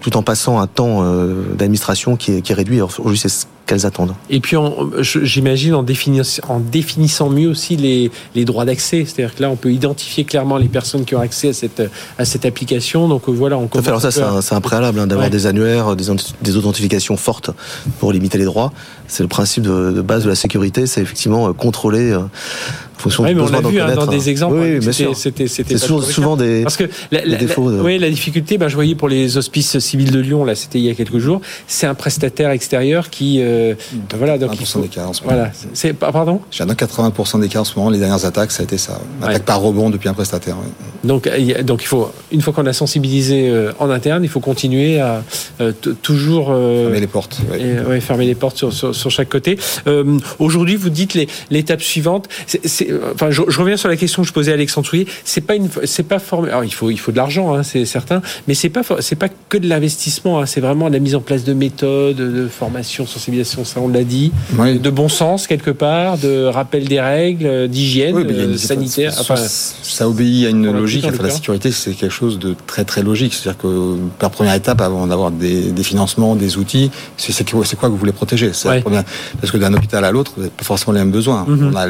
[0.00, 1.02] tout en passant un temps
[1.56, 2.80] d'administration qui est, qui est réduit.
[2.82, 4.14] Aujourd'hui, c'est ce qu'elles attendent.
[4.28, 4.56] Et puis,
[5.00, 9.04] j'imagine en, définissant, en définissant mieux aussi les, les droits d'accès.
[9.06, 11.82] C'est-à-dire que là, on peut identifier clairement les personnes qui ont accès à cette,
[12.18, 13.08] à cette application.
[13.08, 13.88] Donc voilà, on commence.
[13.88, 16.06] Alors ça, c'est un, préalable hein, d'avoir des annuaires, des,
[16.42, 17.50] des authentifications fortes
[18.00, 18.72] pour limiter les droits
[19.10, 22.20] c'est le principe de, base de la sécurité, c'est effectivement euh, contrôler euh,
[23.00, 24.56] fonction oui, mais on a vu hein, dans des exemples.
[24.56, 27.70] Oui, C'était c'était souvent, des parce que la, défauts.
[27.70, 30.84] Oui, la difficulté, ben, je voyais pour les hospices civils de Lyon là, c'était il
[30.84, 31.40] y a quelques jours.
[31.66, 35.34] C'est un prestataire extérieur qui euh, ben, voilà donc il faut, d'écart en ce moment.
[35.34, 36.40] Voilà, c'est pardon?
[36.50, 37.90] J'ai 80% d'écart en ce moment.
[37.90, 39.00] Les dernières attaques, ça a été ça.
[39.22, 40.56] Attaque par rebond depuis un prestataire.
[41.04, 41.28] Donc
[41.62, 45.24] donc il faut une fois qu'on a sensibilisé euh, en interne, il faut continuer à
[45.60, 47.40] euh, toujours fermer les portes.
[47.58, 49.58] Et, fermer les portes sur, sur, sur chaque côté.
[50.38, 51.16] Aujourd'hui, vous dites
[51.50, 52.28] l'étape suivante.
[52.46, 55.06] c'est enfin, je, reviens sur la question que je posais à Alexandre Souillet.
[55.24, 56.48] C'est pas une, c'est pas formé.
[56.48, 59.28] Alors, il faut, il faut de l'argent, hein, c'est certain, mais c'est pas, c'est pas
[59.48, 60.40] que de l'investissement.
[60.40, 64.04] Hein, c'est vraiment la mise en place de méthodes, de formation, sensibilisation, ça on l'a
[64.04, 69.14] dit, de bon sens quelque part, de rappel des règles, d'hygiène euh, sanitaire.
[69.18, 71.04] Enfin, ça obéit à une logique.
[71.06, 73.34] Enfin, la sécurité, c'est quelque chose de très très logique.
[73.34, 77.64] C'est-à-dire que par première étape, avant d'avoir des, des financements, des outils, c'est, c'est quoi
[77.64, 78.50] que vous voulez protéger?
[79.40, 81.46] Parce que d'un hôpital à l'autre, vous n'avez pas forcément les mêmes besoins.
[81.48, 81.86] On a,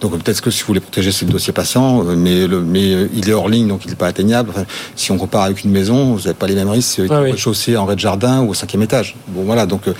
[0.00, 2.92] donc peut-être que si vous voulez protéger, c'est le dossier patient, euh, mais, le, mais
[2.92, 4.52] euh, il est hors ligne, donc il n'est pas atteignable.
[4.96, 7.36] si on compare avec une maison, vous n'avez pas les mêmes risques ah, oui.
[7.36, 9.16] chaussée en rez-de-jardin ou au cinquième étage.
[9.28, 9.94] Bon, voilà, donc euh,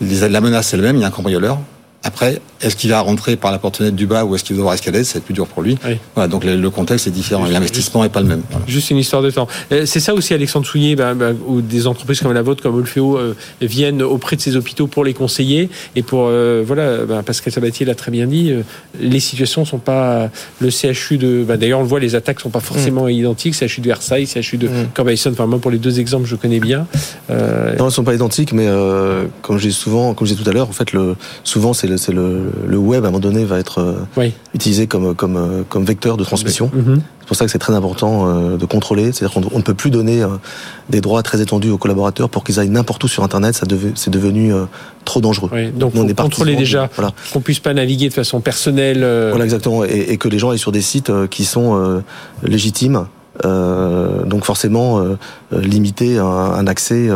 [0.00, 1.58] la menace est la même, il y a un cambrioleur,
[2.02, 4.60] après, est-ce qu'il va rentrer par la porte fenêtre du bas ou est-ce qu'il va
[4.60, 5.76] devoir escalader C'est plus dur pour lui.
[6.14, 7.44] Voilà, donc le, contexte est différent.
[7.44, 8.42] L'investissement n'est pas le même.
[8.66, 9.48] Juste une histoire de temps.
[9.70, 12.76] Euh, c'est ça aussi, Alexandre Souillet, bah, bah, où des entreprises comme la vôtre, comme
[12.76, 15.68] Olfeo, euh, viennent auprès de ces hôpitaux pour les conseiller.
[15.94, 18.54] Et pour, euh, voilà, bah, Pascal Sabatier l'a très bien dit,
[18.98, 20.30] les situations sont pas.
[20.60, 21.44] Le CHU de.
[21.44, 23.10] D'ailleurs, on le voit, les attaques sont pas forcément mm.
[23.10, 23.54] identiques.
[23.54, 24.88] CHU de Versailles, CHU de mmh.
[24.94, 25.34] Corbeil-Essonne.
[25.34, 26.86] Enfin, moi, pour les deux exemples, je connais bien.
[27.28, 28.68] Non, elles ne sont pas identiques, mais
[29.42, 31.89] comme je dis souvent, comme je disais tout à l'heure, en fait, le, souvent, c'est
[32.12, 35.62] le, le le web à un moment donné va être euh, utilisé comme, comme, euh,
[35.68, 36.70] comme vecteur de transmission.
[36.72, 37.02] Mhm.
[37.20, 39.12] C'est pour ça que c'est très important euh, de contrôler.
[39.12, 40.24] C'est-à-dire qu'on ne peut plus donner
[40.88, 43.54] des droits très étendus aux collaborateurs pour qu'ils aillent n'importe où sur Internet.
[43.54, 44.52] Ça c'est devenu
[45.04, 45.50] trop dangereux.
[45.74, 47.12] donc, on est contrôler déjà voilà.
[47.32, 49.00] qu'on puisse pas naviguer de façon personnelle.
[49.00, 49.84] Voilà, exactement.
[49.84, 52.02] Et, et, que les gens aillent sur des sites qui sont
[52.42, 53.06] légitimes
[53.44, 55.16] euh, donc forcément euh,
[55.52, 57.08] limiter un, accès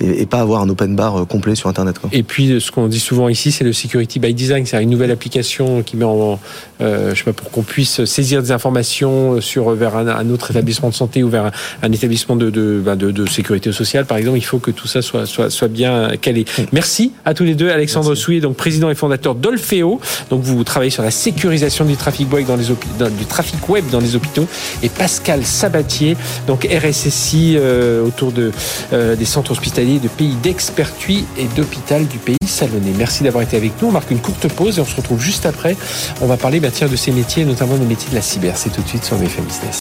[0.00, 1.96] et, pas avoir un open bar complet sur Internet.
[2.12, 5.10] Et puis ce qu'on dit souvent ici, c'est le security by design, c'est une nouvelle
[5.10, 6.38] application qui met en,
[6.80, 10.94] je sais pas, pour qu'on puisse saisir des informations sur vers un, autre établissement de
[10.94, 11.50] santé ou vers
[11.82, 14.38] un, établissement de de, bah, de, de, sécurité sociale, par exemple.
[14.38, 16.44] Il faut que tout ça soit soit, soit bien calé.
[16.72, 20.00] Merci à tous les deux, Alexandre Souillet, donc président et fondateur d'Olfeo.
[20.30, 24.00] Donc vous travaillez sur la sécurisation du trafic web dans les du trafic web dans
[24.00, 24.46] les hôpitaux
[24.82, 28.52] et Pascal Sabatier, donc RSSI euh, autour de,
[28.92, 32.92] euh, des centres hospitaliers de pays d'expertuis et d'hôpital du pays salonnais.
[32.96, 33.88] Merci d'avoir été avec nous.
[33.88, 35.76] On marque une courte pause et on se retrouve juste après.
[36.20, 38.56] On va parler bah, de ces métiers, notamment des métiers de la cyber.
[38.56, 39.80] C'est tout de suite sur BFM Business.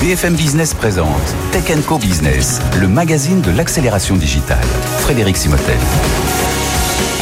[0.00, 4.66] BFM Business présente Tech Co Business, le magazine de l'accélération digitale.
[5.00, 5.78] Frédéric Simotel.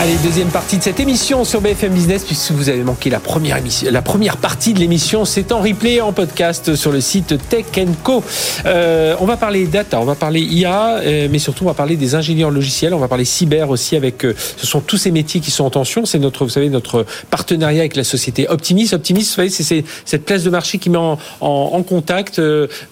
[0.05, 3.57] Allez, deuxième partie de cette émission sur BFM Business, puisque vous avez manqué la première
[3.57, 7.65] émission, la première partie de l'émission, c'est en replay, en podcast sur le site Tech
[8.03, 8.23] Co.
[8.67, 11.97] Euh, on va parler data, on va parler IA, euh, mais surtout on va parler
[11.97, 15.41] des ingénieurs logiciels, on va parler cyber aussi avec, euh, ce sont tous ces métiers
[15.41, 16.05] qui sont en tension.
[16.05, 18.91] C'est notre, vous savez, notre partenariat avec la société Optimis.
[18.93, 22.43] Optimis, vous savez, c'est cette place de marché qui met en, en, contact,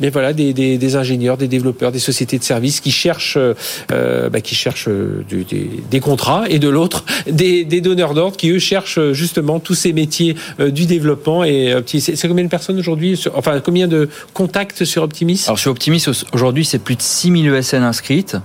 [0.01, 3.38] mais voilà, des, des, ingénieurs, des développeurs, des sociétés de services qui cherchent,
[3.90, 9.12] bah, qui cherchent des contrats et de l'autre des, donneurs d'ordre qui, eux, cherchent euh,
[9.12, 11.45] justement tous ces métiers euh, du développement.
[11.45, 15.45] Et euh, c'est combien de personnes aujourd'hui Enfin, combien de contacts sur Optimis?
[15.47, 18.37] Alors, sur Optimis, aujourd'hui, c'est plus de 6000 ESN inscrites.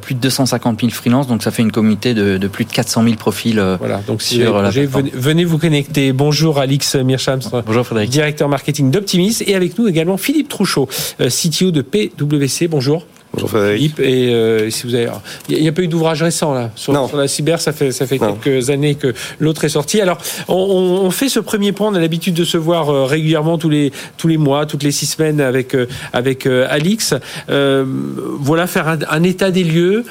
[0.00, 3.16] plus de 250 000 freelances, donc ça fait une communauté de, plus de 400 000
[3.16, 3.60] profils.
[3.78, 6.12] Voilà, donc si sur la venez, venez, vous connecter.
[6.12, 11.70] Bonjour Alix Mirchams, bonjour Frédéric, directeur marketing d'Optimis, et avec nous également Philippe Trouchot, CTO
[11.72, 12.68] de PwC.
[12.68, 13.04] Bonjour.
[13.34, 13.98] Bonjour Philippe.
[14.00, 15.08] Et euh, si vous avez,
[15.48, 17.60] il n'y a, pas eu d'ouvrage récent là sur, la cyber.
[17.60, 20.00] Ça fait ça fait quelques années que l'autre est sorti.
[20.00, 20.18] Alors
[20.48, 21.88] on, on, fait ce premier point.
[21.88, 24.92] On a l'habitude de se voir euh, régulièrement tous les tous les mois, toutes les
[24.92, 27.14] six semaines avec euh, avec Alix.
[27.48, 30.04] voilà faire un, un, état des lieux.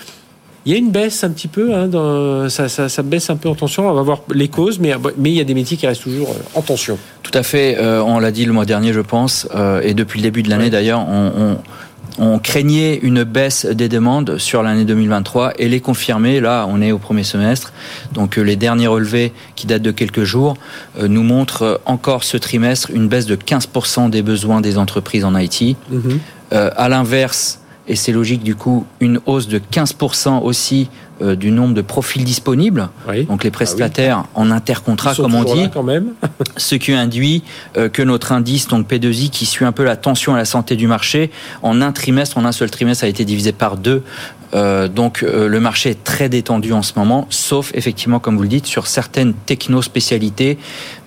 [0.65, 3.35] Il y a une baisse un petit peu, hein, dans, ça, ça, ça, baisse un
[3.35, 3.89] peu en tension.
[3.89, 6.33] On va voir les causes, mais, mais il y a des métiers qui restent toujours
[6.55, 6.97] en tension.
[7.21, 7.77] Tout à fait.
[7.79, 9.47] on l'a dit le mois dernier, je pense,
[9.81, 11.57] et depuis le début de l'année d'ailleurs, on, on
[12.17, 16.39] on craignait une baisse des demandes sur l'année 2023 et les confirmer.
[16.39, 17.73] Là, on est au premier semestre.
[18.13, 20.55] Donc euh, les derniers relevés qui datent de quelques jours
[20.99, 25.25] euh, nous montrent euh, encore ce trimestre une baisse de 15% des besoins des entreprises
[25.25, 25.77] en IT.
[25.89, 26.19] Mhm.
[26.51, 30.89] à l'inverse, et c'est logique du coup, une hausse de 15% aussi
[31.21, 32.89] euh, du nombre de profils disponibles,
[33.27, 36.13] donc les ah prestataires en intercontrat comme on dit, quand même.
[36.57, 37.43] ce qui induit
[37.77, 40.75] euh, que notre indice, donc P2I, qui suit un peu la tension à la santé
[40.75, 41.29] du marché,
[41.61, 44.01] en un trimestre, en un seul trimestre, a été divisé par deux
[44.55, 48.49] euh, donc le marché est très détendu en ce moment, sauf effectivement, comme vous le
[48.49, 50.59] dites, sur certaines techno-spécialités.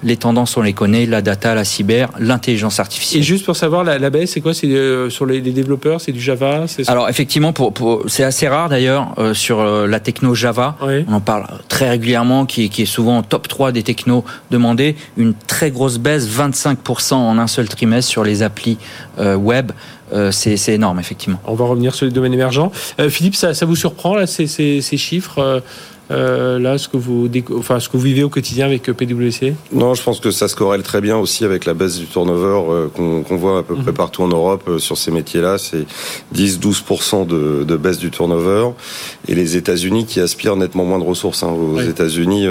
[0.02, 3.20] Les tendances, on les connaît, la data, la cyber, l'intelligence artificielle.
[3.20, 4.52] Et juste pour savoir, la, baisse, c'est quoi?
[4.52, 4.66] C'est
[5.10, 9.95] sur les, développeurs, c'est du Java Alors effectivement, pour, c'est assez rare d'ailleurs sur la
[10.00, 10.76] techno Java.
[10.80, 14.96] On en parle très régulièrement, qui, qui est souvent en top 3 des technos demandés.
[15.16, 18.78] Une très grosse baisse, 25% en un seul trimestre sur les applis
[19.18, 19.72] web.
[20.12, 21.40] Euh, c'est énorme, effectivement.
[21.44, 22.70] On va revenir sur les domaines émergents.
[23.00, 25.62] Euh, Philippe, ça, vous surprend, là, ces, ces chiffres
[26.10, 29.54] euh, là, ce que vous, enfin, ce que vous vivez au quotidien avec euh, PwC
[29.72, 32.70] Non, je pense que ça se corrèle très bien aussi avec la baisse du turnover
[32.70, 33.96] euh, qu'on voit à peu près mhm.
[33.96, 35.58] partout en Europe sur ces métiers-là.
[35.58, 35.84] C'est
[36.34, 38.70] 10-12% de, de, baisse du turnover.
[39.26, 41.42] Et les États-Unis qui aspirent nettement moins de ressources.
[41.42, 41.48] Hein.
[41.48, 42.46] Aux États-Unis,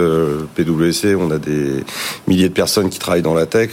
[0.55, 1.83] PwC, on a des
[2.27, 3.69] milliers de personnes qui travaillent dans la tech.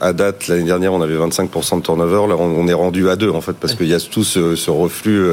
[0.00, 2.28] à date, l'année dernière, on avait 25% de turnover.
[2.28, 4.70] Là, on, est rendu à deux en fait, parce qu'il y a tout ce, ce
[4.70, 5.26] reflux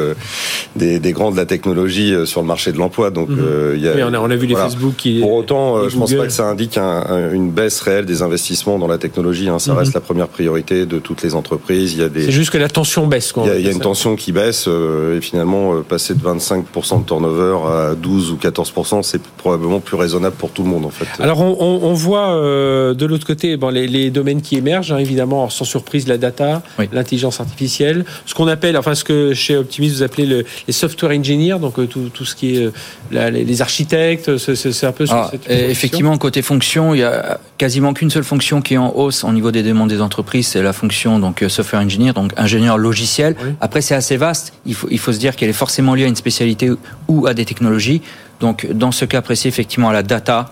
[0.75, 3.11] des, des, grands de la technologie sur le marché de l'emploi.
[3.11, 3.29] Donc
[3.75, 5.19] on, a, vu les Facebook qui.
[5.19, 8.79] Pour autant, euh, je ne pense pas que ça indique une baisse réelle des investissements
[8.79, 9.49] dans la technologie.
[9.49, 9.59] Hein.
[9.59, 9.79] Ça mhm.
[9.79, 11.93] reste la première priorité de toutes les entreprises.
[11.93, 12.25] Il y a des.
[12.25, 13.33] C'est juste que la tension baisse.
[13.37, 17.05] Il y a, une tension qui baisse euh, et finalement euh, passer de 25% de
[17.05, 21.07] turnover à 12 ou 14%, c'est probablement plus raisonnable pour tout le monde en fait.
[21.19, 26.07] Alors on, voit de l'autre côté bon, les, domaines qui émergent, hein, évidemment, sans surprise,
[26.07, 26.61] la data,
[26.91, 31.11] l'intelligence artificielle, ce qu'on appelle, enfin ce que chez Optimis vous appelez le, les software
[31.17, 32.69] engineers, donc tout, tout ce qui est
[33.11, 38.23] les architectes, c'est un peu ah, Effectivement, côté fonction, il y a quasiment qu'une seule
[38.23, 41.41] fonction qui est en hausse au niveau des demandes des entreprises, c'est la fonction donc
[41.41, 43.35] euh, software engineer, donc ingénieur logiciel.
[43.61, 44.53] Après, c'est assez vaste.
[44.65, 46.69] Il faut, il faut se dire qu'elle est forcément liée à une spécialité
[47.07, 48.01] ou à des technologies.
[48.39, 50.51] Donc, dans ce cas précis, effectivement, la data,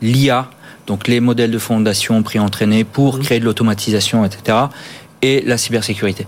[0.00, 0.48] l'IA,
[0.86, 4.58] donc les modèles de fondation pré-entraînés pour créer de l'automatisation, etc.
[5.22, 6.26] Et la cybersécurité.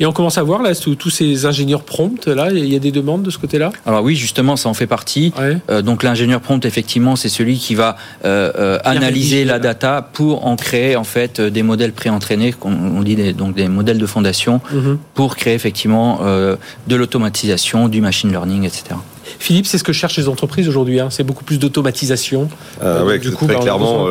[0.00, 2.92] Et on commence à voir là tous ces ingénieurs prompts là, il y a des
[2.92, 3.72] demandes de ce côté-là?
[3.86, 5.32] Alors oui, justement, ça en fait partie.
[5.70, 10.46] Euh, donc l'ingénieur prompt, effectivement, c'est celui qui va euh, euh, analyser la data pour
[10.46, 14.60] en créer en fait des modèles pré-entraînés, on dit des, donc des modèles de fondation,
[14.72, 14.98] mhm.
[15.14, 18.96] pour créer effectivement de l'automatisation, du machine learning, etc.
[19.38, 21.00] Philippe, c'est ce que cherchent les entreprises aujourd'hui.
[21.00, 21.08] Hein.
[21.10, 22.48] C'est beaucoup plus d'automatisation.
[22.82, 24.06] oui, du coup, très clairement.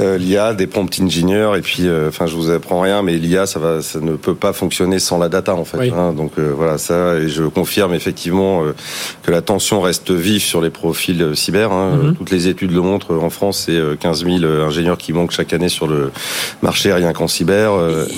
[0.00, 3.44] Euh, l'IA, des prompt engineers, et puis, euh, enfin, je vous apprends rien, mais l'IA,
[3.44, 5.90] ça va, ça ne peut pas fonctionner sans la data, en fait.
[5.90, 6.14] Hein.
[6.14, 8.62] donc euh, voilà, ça, et je confirme effectivement
[9.22, 11.72] que la tension reste vive sur les profils cyber.
[11.72, 11.98] Hein.
[12.02, 12.16] Mhm.
[12.16, 13.14] Toutes les études le montrent.
[13.14, 16.10] En France, c'est 15 000 ingénieurs qui manquent chaque année sur le
[16.62, 17.72] marché rien qu'en cyber.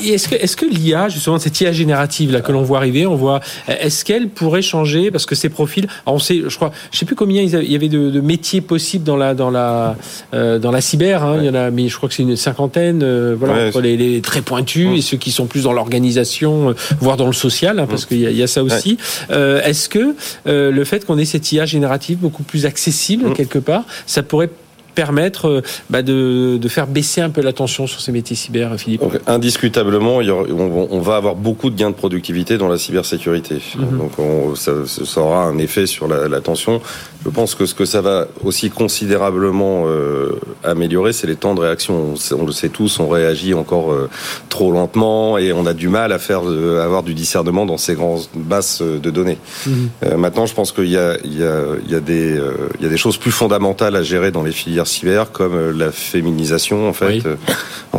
[0.04, 3.16] Est-ce que, est-ce que l'IA, justement, cette IA générative là que l'on voit arriver, on
[3.16, 5.10] voit, est-ce qu'elle pourrait changer?
[5.10, 7.88] Parce que ces profils, on sait, je crois, je sais plus combien il y avait
[7.88, 9.96] de, métiers possibles dans la dans la
[10.32, 11.24] dans la cyber.
[11.24, 13.04] Hein, Il y en a mais je crois que c'est une cinquantaine,
[13.34, 17.32] voilà, entre les, très pointus et ceux qui sont plus dans l'organisation, voire dans le
[17.32, 18.08] social, hein, parce mm.
[18.08, 18.98] qu'il y, a ça aussi.
[19.30, 20.14] Est-ce que
[20.46, 23.32] le fait qu'on ait cette IA générative beaucoup plus accessible mm.
[23.34, 24.50] quelque part, ça pourrait
[24.94, 28.74] permettre euh, bah, de, de, faire baisser un peu la tension sur ces métiers cyber,
[28.78, 33.60] Philippe Indiscutablement, on, va avoir beaucoup de gains de productivité dans la cybersécurité.
[33.76, 33.98] Mhm.
[33.98, 36.80] Donc on, ça, ça, aura un effet sur la, la, tension.
[37.24, 41.60] Je pense que ce que ça va aussi considérablement euh, améliorer, c'est les temps de
[41.60, 42.14] réaction.
[42.32, 44.10] On, le sait tous, on réagit encore euh,
[44.48, 48.22] trop lentement et on a du mal à faire avoir du discernement dans ces grandes
[48.48, 49.38] masses de données.
[49.66, 50.16] Mhm.
[50.16, 54.30] maintenant, je pense qu'il y y, y, y a des choses plus fondamentales à gérer
[54.30, 57.24] dans les filières cyber, comme euh, la féminisation en fait.
[57.26, 57.36] Euh,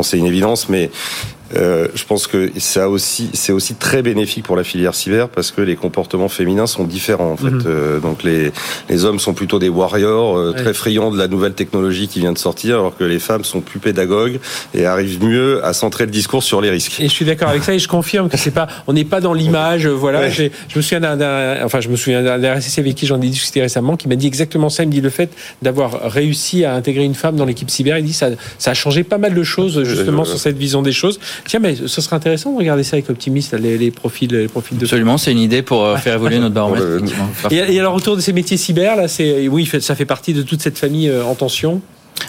[0.02, 0.90] c'est une évidence, mais
[1.56, 5.50] euh, je pense que ça aussi, c'est aussi très bénéfique pour la filière cyber parce
[5.50, 7.50] que les comportements féminins sont différents en fait.
[7.50, 7.64] Mhm.
[7.66, 8.52] Euh, donc les
[8.88, 12.32] les hommes sont plutôt des warriors, euh, très friands de la nouvelle technologie qui vient
[12.32, 14.38] de sortir, alors que les femmes sont plus pédagogues
[14.74, 17.00] et arrivent mieux à centrer le discours sur les risques.
[17.00, 19.20] Et je suis d'accord avec ça et je confirme que c'est pas, on n'est pas
[19.20, 19.86] dans l'image.
[19.86, 23.28] Voilà, je me souviens d'un, enfin je me souviens d'un RSC avec qui j'en ai
[23.28, 24.82] discuté récemment, qui m'a dit exactement ça.
[24.82, 25.30] Il me dit le fait
[25.62, 29.04] d'avoir réussi à intégrer une femme dans l'équipe cyber, il dit ça, ça a changé
[29.04, 31.20] pas mal de choses justement sur cette vision des choses.
[31.46, 34.78] Tiens, mais ce serait intéressant de regarder ça avec optimiste, les, les profils, les profils
[34.78, 34.84] de.
[34.84, 37.04] Absolument, c'est une idée pour euh, faire évoluer notre baromètre.
[37.50, 40.42] et, et, alors autour de ces métiers cyber, là, c'est oui, ça fait partie de
[40.42, 41.82] toute cette famille euh, en tension.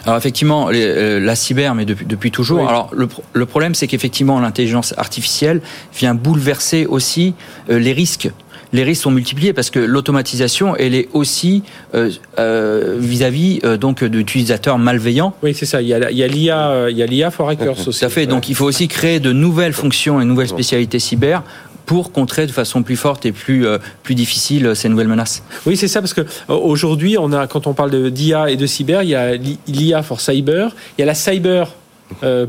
[0.05, 2.67] Alors effectivement, euh, la cyber, mais depuis, depuis toujours.
[2.67, 5.61] Alors le, le problème, c'est qu'effectivement, l'intelligence artificielle
[5.97, 7.33] vient bouleverser aussi
[7.69, 8.29] les risques
[8.73, 14.03] les risques sont multipliés parce que l'automatisation, elle est aussi euh, euh, vis-à-vis euh, donc
[14.03, 15.33] d'utilisateurs malveillants.
[15.43, 15.81] Oui, c'est ça.
[15.81, 17.99] Il y a l'IA, il y a l'IA for hackers aussi.
[17.99, 18.25] Tout à fait.
[18.25, 21.43] Donc il faut aussi créer de nouvelles fonctions et nouvelles spécialités cyber
[21.85, 23.67] pour contrer de façon plus forte et plus
[24.01, 25.43] plus difficile ces nouvelles menaces.
[25.67, 29.03] Oui, c'est ça parce que aujourd'hui, on a quand on parle d'IA et de cyber,
[29.03, 29.35] il y a
[29.67, 31.73] l'IA for cyber, il y a la cyber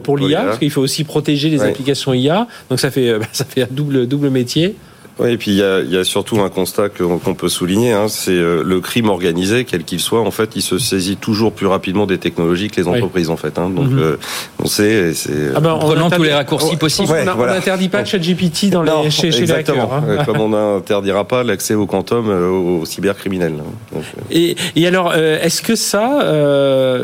[0.03, 2.47] pour l'IA parce qu'il faut aussi protéger les applications IA.
[2.71, 4.75] Donc ça fait ça fait un double double métier.
[5.19, 8.07] Oui, et puis il y a, y a, surtout un constat qu'on peut souligner, hein,
[8.09, 11.67] c'est euh, le crime organisé, quel qu'il soit, en fait, il se saisit toujours plus
[11.67, 13.59] rapidement des technologies que les entreprises, en fait.
[13.59, 13.99] Hein, donc mhm.
[13.99, 14.17] euh,
[14.63, 17.09] on sait, c'est ah ben, prenant tous les raccourcis possibles.
[17.39, 19.91] on n'interdit pas ChatGPT dans les, chez, chez les hackers.
[19.91, 20.25] Hein.
[20.27, 23.55] Comme on n'interdira pas l'accès au quantum euh, aux cybercriminels.
[23.93, 26.99] Donc, et, et, alors, est-ce que ça ah,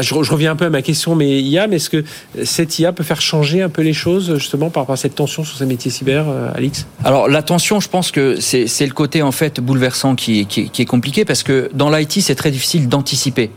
[0.00, 2.04] je, reviens un peu à ma question, mais IA, mais est-ce que
[2.44, 5.44] cette IA peut faire changer un peu les choses, justement, par rapport à cette tension
[5.44, 6.86] sur ces métiers cyber, euh, Alix?
[7.04, 10.86] Alors, la tension, je pense que c'est le côté, en fait, bouleversant qui, qui, est
[10.86, 13.50] compliqué, parce que dans l'IT, c'est très difficile d'anticiper.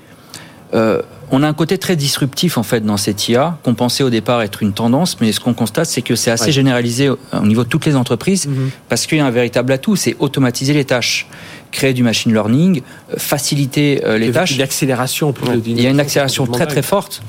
[0.73, 4.09] Euh, on a un côté très disruptif en fait dans cette IA qu'on pensait au
[4.09, 7.63] départ être une tendance, mais ce qu'on constate c'est que c'est assez généralisé au, niveau
[7.63, 8.71] de toutes les entreprises mhm.
[8.89, 11.27] parce qu'il y a un véritable atout, c'est automatiser les tâches
[11.73, 12.81] créer du machine learning,
[13.11, 14.57] euh, faciliter euh, les tâches.
[14.57, 15.33] L'accélération.
[15.65, 17.21] Il y a une accélération très très forte.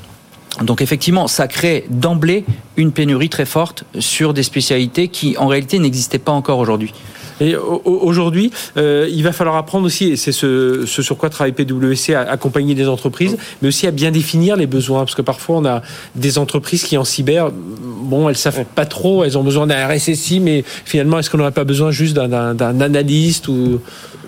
[0.63, 2.45] Donc effectivement, ça crée d'emblée
[2.77, 6.93] une pénurie très forte sur des spécialités qui en réalité n'existaient pas encore aujourd'hui.
[7.41, 11.51] Et aujourd'hui, euh, il va falloir apprendre aussi, et c'est ce, ce, sur quoi travaille
[11.51, 15.57] PwC, à accompagner des entreprises, mais aussi à bien définir les besoins, parce que parfois
[15.57, 15.81] on a
[16.15, 20.39] des entreprises qui en cyber, bon, elles savent pas trop, elles ont besoin d'un RSSI,
[20.39, 23.81] mais finalement, est-ce qu'on n'aurait pas besoin juste d'un analyste ou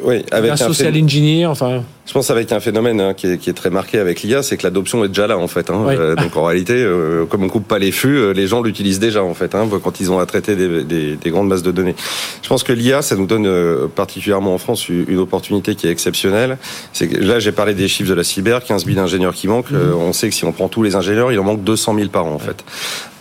[0.04, 1.84] oui, avec un social engineer, enfin.
[2.06, 4.56] Je pense avec un phénomène hein, qui, est, qui, est, très marqué avec l'IA, c'est
[4.56, 5.70] que l'adoption est déjà là en fait.
[5.70, 5.86] Hein.
[5.90, 9.00] Euh, donc en réalité, euh, comme on coupe pas les fûts, euh, les gens l'utilisent
[9.00, 11.72] déjà en fait hein, quand ils ont à traiter des, des, des, grandes masses de
[11.72, 11.96] données.
[12.42, 13.50] Je pense que l'IA, ça nous donne
[13.90, 16.58] particulièrement en France une opportunité qui est exceptionnelle.
[16.94, 19.72] C'est que là, j'ai parlé des chiffres de la cyber, 15 000 ingénieurs qui manquent.
[19.72, 19.94] Mhm.
[19.94, 22.26] on sait que si on prend tous les ingénieurs, il en manque 200 000 par
[22.26, 22.64] an en fait.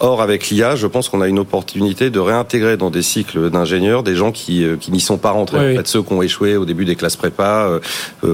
[0.01, 4.03] Or, avec l'IA, je pense qu'on a une opportunité de réintégrer dans des cycles d'ingénieurs
[4.03, 5.75] des gens qui, qui n'y sont pas rentrés.
[5.75, 7.81] En fait, ceux qui ont échoué au début des classes prépa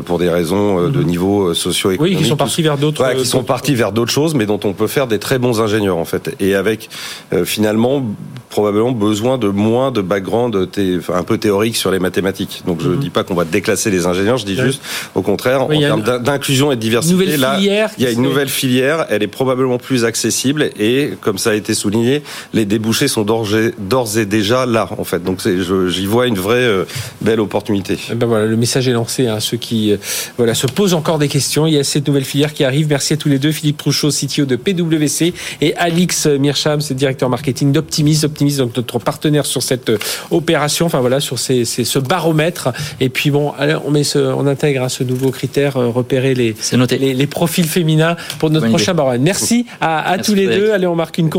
[0.05, 1.07] pour des raisons de mhm.
[1.07, 2.19] niveau euh, socio-économique.
[2.19, 3.15] Oui, qui sont partis vers d'autres.
[3.15, 5.97] qui sont partis vers d'autres choses, mais dont on peut faire des très bons ingénieurs
[5.97, 6.35] en fait.
[6.41, 6.89] Et avec
[7.33, 8.05] euh, finalement
[8.51, 10.69] probablement besoin de moins de background
[11.09, 12.63] un peu théorique sur les mathématiques.
[12.67, 13.01] Donc je ne mhm.
[13.01, 14.83] dis pas qu'on va déclasser les ingénieurs, je dis juste
[15.15, 17.37] au contraire en termes d'inclusion et de diversité.
[17.39, 21.52] Là, il y a une nouvelle filière, elle est probablement plus accessible et comme ça
[21.53, 25.23] a été souligné, les débouchés sont d'ores et déjà là en fait.
[25.23, 25.41] Donc
[25.89, 26.85] j'y vois une vraie euh,
[27.21, 27.99] belle opportunité.
[28.11, 29.95] Eh ben voilà, le message est lancé à ceux qui
[30.37, 31.67] voilà se posent encore des questions.
[31.67, 32.89] Il y a cette nouvelle filière qui arrive.
[32.89, 37.29] Merci à tous les deux, Philippe Trouchot, CTO de PwC, et Alix Mircham, c'est directeur
[37.29, 38.21] marketing d'Optimis.
[38.25, 39.99] Optimis, donc notre partenaire sur cette euh,
[40.31, 40.87] opération.
[40.87, 42.71] Enfin voilà, sur ces, ce baromètre.
[43.01, 43.53] Et puis bon,
[43.85, 46.55] on met ce, on intègre à ce nouveau critère, euh, repérer les,
[46.91, 49.25] les, les, profils féminins pour notre prochain baromètre.
[49.25, 50.73] Merci à, tous les deux.
[50.73, 51.31] Allez, on marque une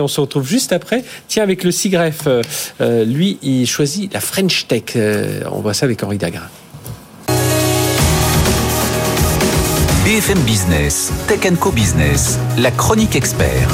[0.00, 1.04] on se retrouve juste après.
[1.28, 2.26] Tiens, avec le SIGREF,
[2.80, 4.96] euh, lui, il choisit la French Tech.
[5.50, 6.48] on voit ça avec Henri Dagrin.
[10.04, 13.68] BFM Business, Tech Co Business, la chronique expert.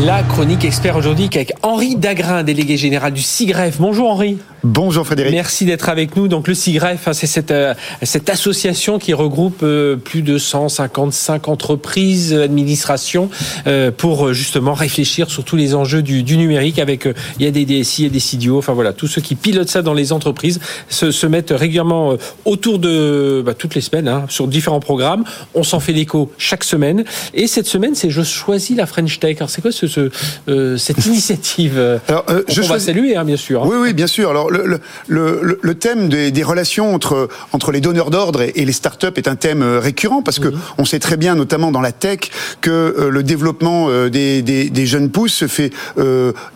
[0.00, 3.76] La chronique expert aujourd'hui avec Henri Dagrin, délégué général du SIGREF.
[3.78, 4.38] Bonjour Henri.
[4.64, 5.32] Bonjour Frédéric.
[5.32, 6.28] Merci d'être avec nous.
[6.28, 11.48] Donc le SIGREF, hein, c'est cette, euh, cette association qui regroupe euh, plus de 155
[11.48, 13.28] entreprises, administrations,
[13.66, 16.78] euh, pour justement réfléchir sur tous les enjeux du, du numérique.
[16.78, 17.06] Avec
[17.38, 19.34] il y a des DSI, il y a des CDO, enfin voilà, tous ceux qui
[19.34, 24.08] pilotent ça dans les entreprises se, se mettent régulièrement autour de bah, toutes les semaines
[24.08, 25.24] hein, sur différents programmes.
[25.54, 27.04] On s'en fait l'écho chaque semaine.
[27.34, 29.36] Et cette semaine, c'est je choisis la French Tech.
[29.38, 30.10] Alors c'est quoi ce, ce
[30.48, 31.78] euh, cette initiative
[32.08, 33.62] Alors, euh, je on va saluer, hein, bien sûr.
[33.62, 33.68] Hein.
[33.70, 34.30] Oui, oui, bien sûr.
[34.30, 38.72] Alors, le, le, le thème des, des, relations entre, entre les donneurs d'ordre et, les
[38.72, 41.92] startups est un thème euh, récurrent parce que on sait très bien, notamment dans la
[41.92, 42.30] tech,
[42.60, 45.72] que le développement des, des, des, jeunes pousses se fait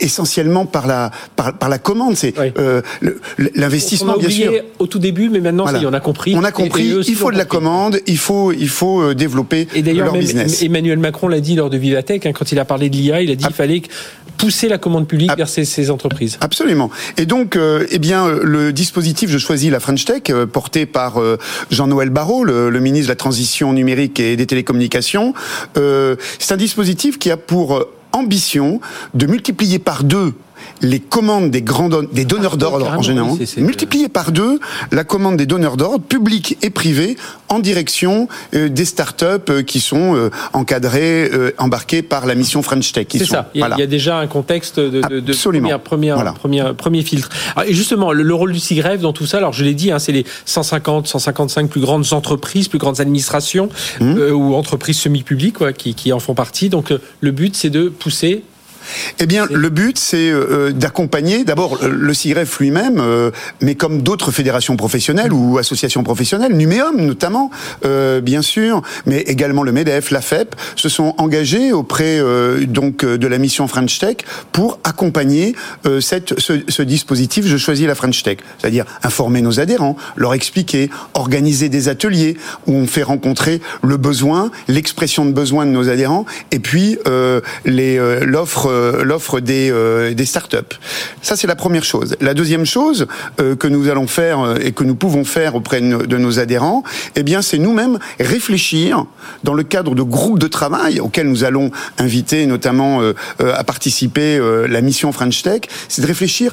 [0.01, 2.17] essentiellement par la, par, par la commande.
[2.17, 2.35] C'est
[3.55, 4.53] l'investissement, bien sûr.
[4.79, 6.35] au tout début, mais maintenant, on a compris.
[6.37, 6.95] On a compris.
[7.07, 10.63] il faut de la commande, il faut, il faut développer et leur business.
[10.63, 13.31] Emmanuel Macron l'a dit lors de Vivatech, hein, quand il a parlé de l'IA, il
[13.31, 13.83] a dit qu'il fallait
[14.37, 16.39] pousser la commande publique vers ces, entreprises.
[16.41, 16.91] Absolument.
[17.17, 21.21] Et donc, euh, eh bien, le dispositif Je choisis la French Tech, euh, porté par
[21.21, 21.39] euh,
[21.71, 25.35] Jean-Noël Barrot, le, ministre de la Transition numérique et des télécommunications,
[25.75, 28.81] c'est un dispositif qui a pour ambition
[29.15, 30.35] de multiplier par deux
[30.83, 34.59] les commandes des grands des donneurs ah, d'ordre en général, multipliées par deux
[34.93, 37.17] la commande des donneurs d'ordre publics et privés
[37.49, 42.93] en direction euh, des startups euh, qui sont euh, encadrées, embarquées par la mission French
[42.93, 43.07] Tech.
[43.11, 43.51] C'est ça.
[43.55, 45.81] Il y, a, déjà un contexte de, de, de première,
[46.75, 47.29] premier filtre.
[47.67, 50.13] et justement, le, rôle du CIGREF dans tout ça, alors je l'ai dit, hein, c'est
[50.13, 53.69] les 150, 155 plus grandes entreprises, plus grandes administrations
[54.01, 54.33] mmh.
[54.33, 56.69] ou entreprises semi-publiques qui, qui en font partie.
[56.69, 58.43] Donc le but, c'est de pousser
[59.19, 63.31] eh bien, le but, c'est euh, d'accompagner d'abord le CIREF lui-même, euh,
[63.61, 67.51] mais comme d'autres fédérations professionnelles ou associations professionnelles, Numéum notamment,
[67.85, 72.21] euh, bien sûr, mais également le MEDEF, la FEP, se sont engagés auprès
[72.67, 74.17] donc de la mission French Tech
[74.53, 75.55] pour accompagner
[76.01, 80.91] cette, ce, ce, dispositif Je choisis la French Tech, c'est-à-dire informer nos adhérents, leur expliquer,
[81.15, 86.27] organiser des ateliers où on fait rencontrer le besoin, l'expression de besoin de nos adhérents,
[86.51, 86.99] et puis
[87.65, 90.57] les l'offre euh, l'offre des, euh, des startups.
[91.23, 92.17] Ça, c'est la première chose.
[92.21, 93.07] La deuxième chose
[93.41, 96.83] euh, que nous allons faire et que nous pouvons faire auprès de nos adhérents,
[97.17, 99.07] eh bien, c'est nous-mêmes réfléchir
[99.45, 103.01] dans le cadre de groupes de travail auxquels nous allons inviter notamment
[103.39, 106.53] à participer la mission French Tech, c'est de réfléchir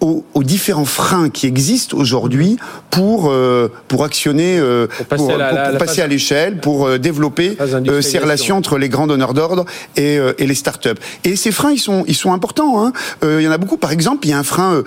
[0.00, 2.56] aux, aux, différents freins qui existent aujourd'hui
[2.90, 8.18] pour euh, pour actionner, euh, pour passer, pour, à l'échelle, pour euh, développer euh, ces
[8.18, 9.64] relations entre les grands donneurs d'ordre
[9.96, 10.88] et, et les startups.
[11.24, 12.84] Et ces freins, ils sont ils sont importants.
[12.84, 12.92] Hein.
[13.22, 13.76] il y en a beaucoup.
[13.76, 14.82] Par exemple, il y a un frein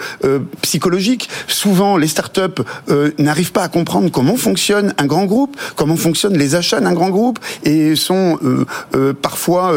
[0.61, 1.29] psychologique.
[1.47, 2.61] Souvent, les startups
[3.17, 7.09] n'arrivent pas à comprendre comment fonctionne un grand groupe, comment fonctionnent les achats d'un grand
[7.09, 8.39] groupe, et sont
[9.21, 9.73] parfois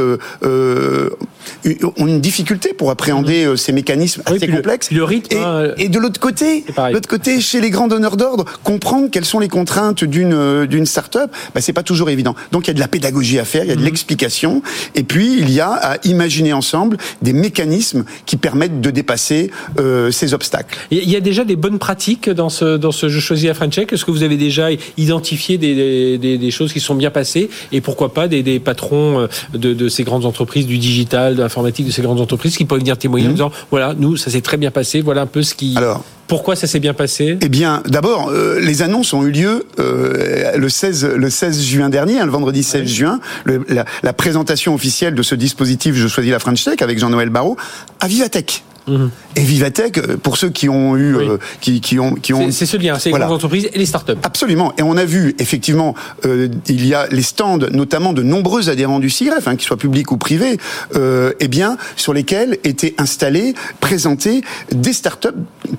[1.96, 3.56] ont une difficulté pour appréhender mmh.
[3.56, 4.90] ces mécanismes assez complexes.
[4.90, 9.08] le rythme euh, et, de l'autre côté, l'autre côté, chez les grands donneurs d'ordre, comprendre
[9.10, 12.34] quelles sont les contraintes d'une euh, d'une start-up, bah, c'est pas toujours évident.
[12.52, 13.86] Donc il y a de la pédagogie à faire, il y a de mhm.
[13.86, 14.62] l'explication,
[14.94, 20.10] et puis il y a à imaginer ensemble des mécanismes qui permettent de dépasser euh,
[20.10, 20.78] ces obstacles.
[20.90, 23.78] Il y a déjà des bonnes pratiques dans ce dans ce Je choisis à French
[23.78, 27.50] Est-ce que vous avez déjà identifié des, des, des, choses qui sont bien passées?
[27.72, 31.86] Et pourquoi pas des, des patrons de, de, ces grandes entreprises du digital, de l'informatique,
[31.86, 33.34] de ces grandes entreprises qui peuvent venir témoigner en mhm.
[33.34, 35.74] disant voilà nous ça s'est très bien passé, voilà un peu ce qui.
[35.76, 37.38] Alors, pourquoi ça s'est bien passé?
[37.40, 41.88] Eh bien, d'abord, euh, les annonces ont eu lieu euh, le 16 le 16 juin
[41.90, 46.08] dernier, hein, le vendredi 16 juin, le, la, la, présentation officielle de ce dispositif Je
[46.08, 47.56] choisis la French Tech avec Jean-Noël Barrot
[48.00, 48.64] à Vivatech.
[48.88, 52.66] Et Vivatech, euh, pour ceux qui ont eu, euh, qui, qui, ont, qui ont, c'est
[52.66, 54.12] ce lien, c'est les grandes entreprises et les startups.
[54.22, 54.72] Absolument.
[54.78, 59.00] Et on a vu effectivement, euh, il y a les stands, notamment de nombreux adhérents
[59.00, 60.58] du CIREF, hein, qu'ils soient publics ou privés,
[60.94, 65.28] euh, eh bien, sur lesquels étaient installés, présentés des startups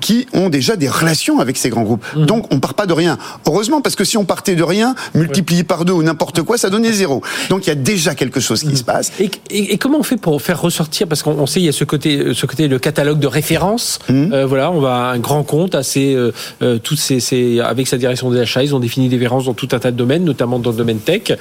[0.02, 2.06] qui ont déjà des relations avec ces grands groupes.
[2.16, 2.26] Mhm.
[2.26, 3.18] Donc, on part pas de rien.
[3.48, 6.70] Heureusement, parce que si on partait de rien, multiplié par deux ou n'importe quoi, ça
[6.70, 7.22] donnait zéro.
[7.50, 8.76] Donc, il y a déjà quelque chose qui mhm.
[8.76, 9.12] se passe.
[9.20, 11.84] Et, et, comment on fait pour faire ressortir, parce qu'on sait il y a ce
[11.84, 14.00] côté, ce côté le catalogue de référence.
[14.08, 14.32] Mmh.
[14.32, 16.32] Euh, voilà, on va un grand compte assez euh,
[16.62, 19.68] euh, toutes ces, avec sa direction des achats, ils ont défini des références dans tout
[19.74, 21.34] un tas de domaines, notamment dans le domaine tech.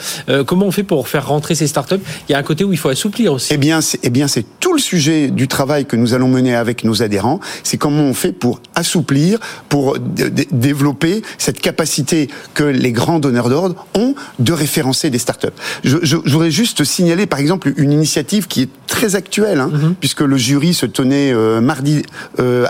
[0.47, 2.03] comment on fait pour faire rentrer ces startups?
[2.29, 3.55] Il y a un côté où il faut assouplir aussi.
[3.55, 6.57] Eh bien, c'est, eh bien, c'est tout le sujet du travail que nous allons mener
[6.57, 7.39] avec nos adhérents.
[7.63, 9.39] C'est comment on fait pour assouplir,
[9.69, 15.49] pour développer cette capacité que les grands donneurs d'ordre ont de référencer des startups.
[15.85, 19.95] Je, je, voudrais juste signaler, par exemple, une initiative qui est très actuelle, hein, mmh.
[20.01, 22.03] puisque le jury se tenait mardi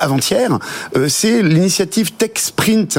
[0.00, 0.58] avant-hier,
[1.08, 2.98] c'est l'initiative Tech Sprint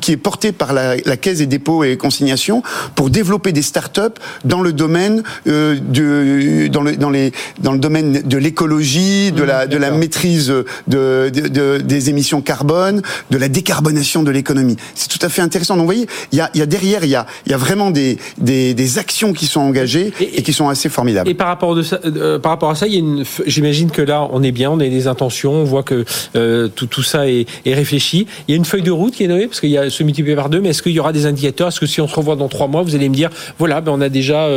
[0.00, 2.62] qui est portée par la, la, Caisse des dépôts et consignations
[2.94, 4.00] pour développer des startups
[4.44, 9.66] dans le domaine de dans le dans les dans le domaine de l'écologie, de la
[9.66, 10.52] de la maîtrise
[10.88, 14.76] de, de, des émissions carbone, de la décarbonation de l'économie.
[14.94, 15.74] C'est tout à fait intéressant.
[15.74, 17.58] Donc vous voyez, il y a, y a derrière, il y a, il y a
[17.58, 21.28] vraiment des, des, des actions qui sont engagées et, qui sont assez formidables.
[21.28, 23.90] Et par rapport, de ça, euh, par rapport à ça, il y a une, j'imagine
[23.90, 26.04] que là, on est bien, on a des intentions, on voit que
[26.36, 28.26] euh, tout, tout ça est, est, réfléchi.
[28.48, 30.02] Il y a une feuille de route qui est nommée parce qu'il y a ce
[30.02, 31.68] multiplié par deux, mais est-ce qu'il y aura des indicateurs?
[31.68, 33.92] Est-ce que si on se revoit dans trois mois, vous allez me dire, voilà, ben
[33.92, 34.48] on a déjà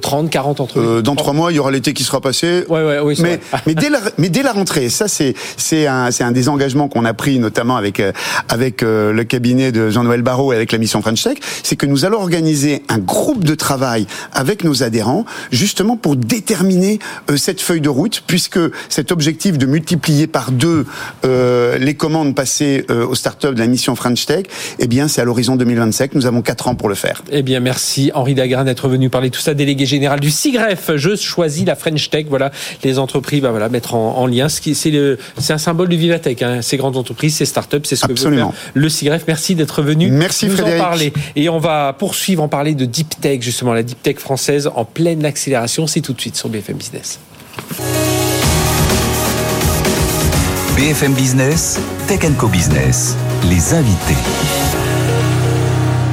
[0.00, 2.64] 30, 40 entreprises Dans trois mois, il y aura l'été qui sera passé.
[2.68, 6.32] Ouais, ouais, oui, mais, mais, dès la, mais dès la rentrée, ça c'est un, un
[6.32, 8.02] des engagements qu'on a pris notamment avec
[8.48, 12.04] avec le cabinet de Jean-Noël Barrot et avec la mission French Tech, c'est que nous
[12.04, 16.98] allons organiser un groupe de travail avec nos adhérents, justement pour déterminer
[17.30, 18.58] euh, cette feuille de route, puisque
[18.88, 20.86] cet objectif de multiplier par deux
[21.24, 24.44] euh, les commandes passées euh, aux startups de la mission French Tech,
[24.80, 26.14] eh bien, c'est à l'horizon 2025.
[26.14, 27.22] Nous avons quatre ans pour le faire.
[27.30, 30.90] Eh bien, merci Henri Dagrin d'être venu parler tout ça, délégué général du SIGREF.
[30.96, 32.26] Je choisis la French Tech.
[32.28, 32.50] Voilà,
[32.82, 34.48] les entreprises, bah, voilà, mettre en, lien.
[34.48, 36.42] C'est un symbole du Vivatech.
[36.42, 36.60] Hein.
[36.60, 39.24] Ces grandes entreprises, ces startups, c'est ce que veut faire le SIGREF.
[39.28, 40.10] Merci d'être venu.
[40.10, 40.80] Merci nous Frédéric.
[40.80, 41.12] En parler.
[41.36, 44.84] Et on va poursuivre en parler de deep tech, justement, la deep tech française en
[44.84, 45.86] pleine accélération.
[45.86, 47.20] C'est tout de suite sur BFM Business.
[50.76, 53.16] BFM Business, Tech Co Business,
[53.48, 54.53] les invités.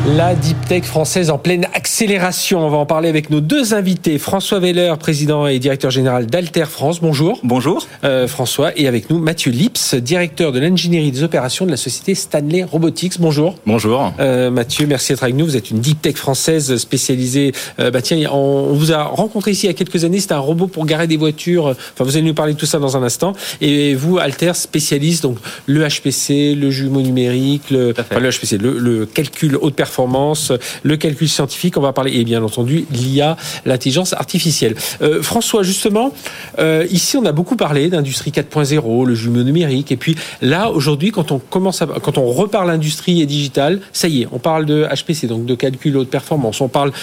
[0.08, 2.66] La deep tech française en pleine accélération.
[2.66, 4.18] On va en parler avec nos deux invités.
[4.18, 7.02] François Veller, président et directeur général d'Alter France.
[7.02, 7.40] Bonjour.
[7.44, 7.86] Bonjour.
[8.04, 8.72] Euh, François.
[8.76, 13.20] Et avec nous, Mathieu Lips, directeur de l'ingénierie des opérations de la société Stanley Robotics.
[13.20, 13.56] Bonjour.
[13.68, 14.12] Bonjour.
[14.20, 15.46] Euh, Mathieu, merci d'être avec nous.
[15.46, 17.52] Vous êtes une deep tech française spécialisée.
[17.80, 20.20] Euh, bah tiens, on, vous a rencontré ici il y a quelques années.
[20.20, 21.68] C'était un robot pour garer des voitures.
[21.68, 23.34] Enfin, vous allez nous parler de tout ça dans un instant.
[23.62, 25.38] Et vous, Alter, spécialiste donc
[25.68, 30.54] le HPC, le jumeau numérique, le, enfin, le HPC, le, le calcul haute performance performance,
[30.84, 31.76] le calcul scientifique.
[31.78, 33.36] On va parler, et bien entendu, l'IA,
[33.66, 34.76] l'intelligence artificielle.
[35.02, 36.14] Euh, François, justement,
[36.60, 39.92] euh, ici, on a beaucoup parlé d'industrie 4.0, le jumeau numérique.
[39.92, 44.08] Et puis là, aujourd'hui, quand on commence à, quand on reparle industrie et digital, ça
[44.08, 46.62] y est, on parle de HPC, donc de calcul haute performance.
[46.62, 46.94] On parle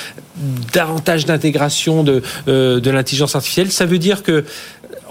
[0.73, 3.71] davantage d'intégration de, euh, de l'intelligence artificielle.
[3.71, 4.45] Ça veut dire que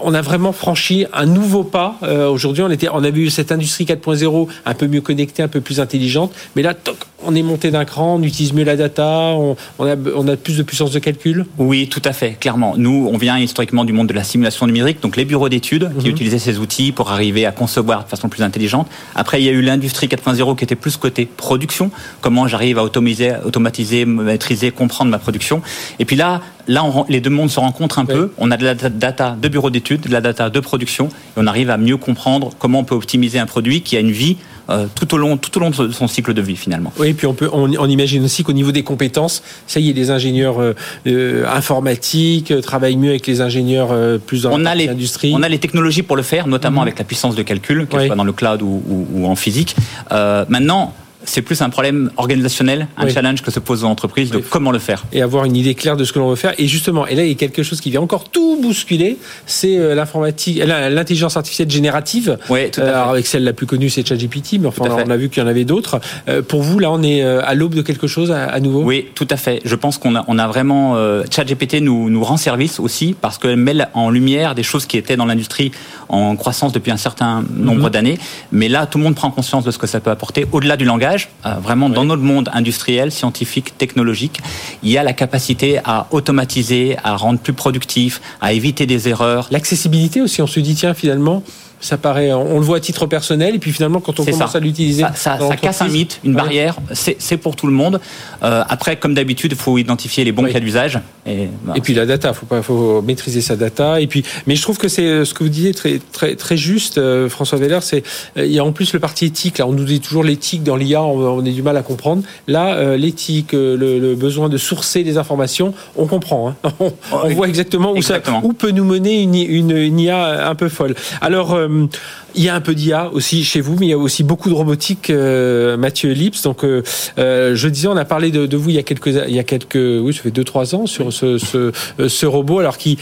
[0.00, 1.96] on a vraiment franchi un nouveau pas.
[2.02, 5.48] Euh, Aujourd'hui, on était, on a vu cette industrie 4.0 un peu mieux connectée, un
[5.48, 6.32] peu plus intelligente.
[6.56, 9.86] Mais là, toc, on est monté d'un cran, on utilise mieux la data, on, on,
[9.86, 11.46] a, on a plus de puissance de calcul.
[11.58, 12.74] Oui, tout à fait, clairement.
[12.76, 15.94] Nous, on vient historiquement du monde de la simulation numérique, donc les bureaux d'études qui
[15.94, 16.10] mm -hmm.
[16.10, 18.86] utilisaient ces outils pour arriver à concevoir de façon plus intelligente.
[19.14, 21.90] Après, il y a eu l'industrie 4.0 qui était plus côté production.
[22.20, 25.62] Comment j'arrive à automatiser, automatiser, maîtriser, comprendre ma production.
[25.98, 28.14] Et puis là, là, on, les deux mondes se rencontrent un oui.
[28.14, 28.32] peu.
[28.38, 31.46] On a de la data de bureaux d'études, de la data de production, et on
[31.46, 34.36] arrive à mieux comprendre comment on peut optimiser un produit qui a une vie
[34.70, 36.92] euh, tout au long tout au long de son cycle de vie finalement.
[36.98, 39.88] Oui, et puis on peut on, on imagine aussi qu'au niveau des compétences, ça y
[39.88, 40.74] est, les ingénieurs euh,
[41.06, 45.32] euh, informatiques travaillent mieux avec les ingénieurs euh, plus dans on a les, l'industrie.
[45.34, 46.88] On a les technologies pour le faire, notamment mmh.
[46.88, 48.02] avec la puissance de calcul, que oui.
[48.02, 49.74] ce soit dans le cloud ou, ou, ou en physique.
[50.10, 50.92] maintenant
[51.24, 53.12] c'est plus un problème organisationnel, un oui.
[53.12, 54.44] challenge que se pose l'entreprise de oui.
[54.48, 55.04] comment le faire.
[55.12, 56.54] Et avoir une idée claire de ce que l'on veut faire.
[56.58, 59.94] Et justement, et là, il y a quelque chose qui vient encore tout bousculer, c'est
[59.94, 62.38] l'informatique, l'intelligence artificielle générative.
[62.48, 62.90] Oui, tout à fait.
[62.90, 65.46] Alors, avec celle la plus connue, c'est ChatGPT, mais enfin, on a vu qu'il y
[65.46, 66.00] en avait d'autres.
[66.48, 68.82] Pour vous, là, on est à l'aube de quelque chose à, nouveau?
[68.82, 69.60] Oui, tout à fait.
[69.64, 70.96] Je pense qu'on a, on a vraiment...
[70.96, 74.96] Euh, ChatGPT nous, nous rend service aussi parce qu'elle met en lumière des choses qui
[74.96, 75.70] étaient dans l'industrie
[76.08, 77.92] en croissance depuis un certain nombre -hmm.
[77.92, 78.18] d'années.
[78.52, 80.84] Mais là, tout le monde prend conscience de ce que ça peut apporter au-delà du
[80.84, 81.07] langage.
[81.46, 81.92] Euh, vraiment, oui.
[81.92, 84.40] dans notre monde industriel, scientifique, technologique,
[84.82, 89.48] il y a la capacité à automatiser, à rendre plus productif, à éviter des erreurs.
[89.50, 91.42] L'accessibilité aussi, on se dit, tiens, finalement,
[91.80, 94.58] ça paraît, on le voit à titre personnel, et puis finalement, quand on commence ça.
[94.58, 96.36] à l'utiliser, ça, ça, ça casse un mythe, une ouais.
[96.36, 96.76] barrière.
[96.92, 98.00] C'est pour tout le monde.
[98.42, 100.52] Euh, après, comme d'habitude, il faut identifier les bons oui.
[100.52, 101.00] cas d'usage.
[101.26, 101.74] Et, bah.
[101.76, 104.00] et, puis la data, faut pas, faut maîtriser sa data.
[104.00, 106.98] Et puis, mais je trouve que c'est ce que vous disiez très, très, très juste,
[106.98, 107.80] euh, François Veller.
[107.82, 108.02] C'est
[108.36, 109.58] euh, il y a en plus le parti éthique.
[109.58, 112.22] Là, on nous dit toujours l'éthique dans l'IA, on, on, a du mal à comprendre.
[112.46, 116.48] Là, euh, l'éthique, le, le, besoin de sourcer des informations, on comprend.
[116.48, 116.54] Hein.
[116.80, 118.40] On, on, voit exactement où, exactement.
[118.40, 120.94] Ça, où peut nous mener une, une, une IA un peu folle.
[121.20, 121.86] Alors euh,
[122.34, 124.48] il y a un peu d'IA aussi chez vous, mais il y a aussi beaucoup
[124.48, 126.42] de robotique, euh, Mathieu Lips.
[126.42, 126.82] Donc, euh,
[127.18, 129.38] euh, je disais, on a parlé de, de, vous il y a quelques, il y
[129.38, 131.72] a quelques, oui, ça fait deux trois ans sur ce, ce,
[132.06, 132.60] ce, robot.
[132.60, 132.98] Alors qui,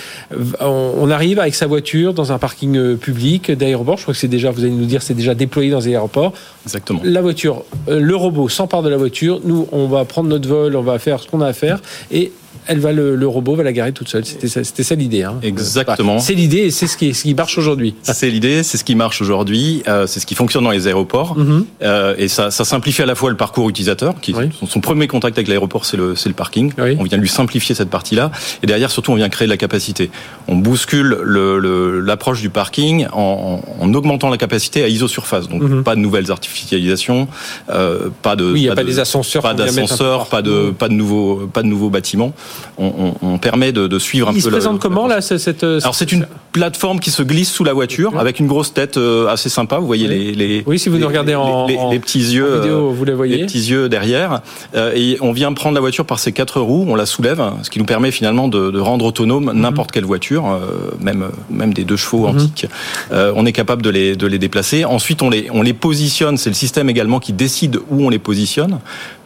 [0.60, 3.96] on, on, arrive avec sa voiture dans un parking public d'aéroport.
[3.96, 6.32] Je crois que c'est déjà, vous allez nous dire, c'est déjà déployé dans les aéroports.
[6.64, 7.00] Exactement.
[7.04, 9.40] La voiture, le robot s'empare de la voiture.
[9.44, 12.32] Nous, on va prendre notre vol, on va faire ce qu'on a à faire et
[12.66, 14.24] elle va le, robot va la garer toute seule.
[14.24, 15.22] C'était ça, c'était ça l'idée.
[15.22, 15.38] Hein.
[15.42, 16.18] Exactement.
[16.18, 17.94] c'est l'idée et c'est ce qui, ce qui marche aujourd'hui.
[18.02, 21.36] C'est l'idée, c'est ce qui marche aujourd'hui, euh, c'est ce qui fonctionne dans les aéroports
[21.36, 21.66] mhm.
[21.82, 24.34] euh, et ça, ça, simplifie à la fois le parcours utilisateur, qui
[24.66, 26.72] son, premier contact avec l'aéroport, c'est le, c'est le parking.
[26.78, 28.30] On vient lui simplifier cette partie-là
[28.62, 30.10] et derrière surtout on vient créer de la capacité.
[30.48, 35.48] On bouscule le, l'approche du parking en, en, augmentant la capacité à isosurface.
[35.48, 35.82] Donc mhm.
[35.82, 37.28] pas de nouvelles artificialisations,
[37.70, 40.88] euh, pas de oui, il n'y a pas, des ascenseurs, pas d'ascenseurs, pas de pas
[40.88, 42.32] de nouveaux pas de nouveaux bâtiments.
[42.78, 44.38] On, on, on permet de, de, suivre un il peu.
[44.40, 47.72] Il se présente comment là cette Alors c'est une plateforme qui se glisse sous la
[47.72, 49.78] voiture avec une grosse tête euh, assez sympa.
[49.78, 53.04] Vous voyez les, les oui si vous nous regardez en les, petits yeux vidéo, vous
[53.04, 54.40] les voyez les petits yeux derrière
[54.74, 57.70] euh, et on vient prendre la voiture par ses quatre roues, on la soulève, ce
[57.70, 59.60] qui nous permet finalement de, de rendre autonome mhm.
[59.60, 60.58] n'importe quelle voiture,
[61.00, 62.36] même même des deux chevaux mhm.
[62.36, 62.66] antiques.
[63.12, 64.84] on est capable de les de les déplacer.
[64.84, 66.36] Ensuite on les on les positionne.
[66.36, 68.78] C'est le système également qui décide où on les positionne.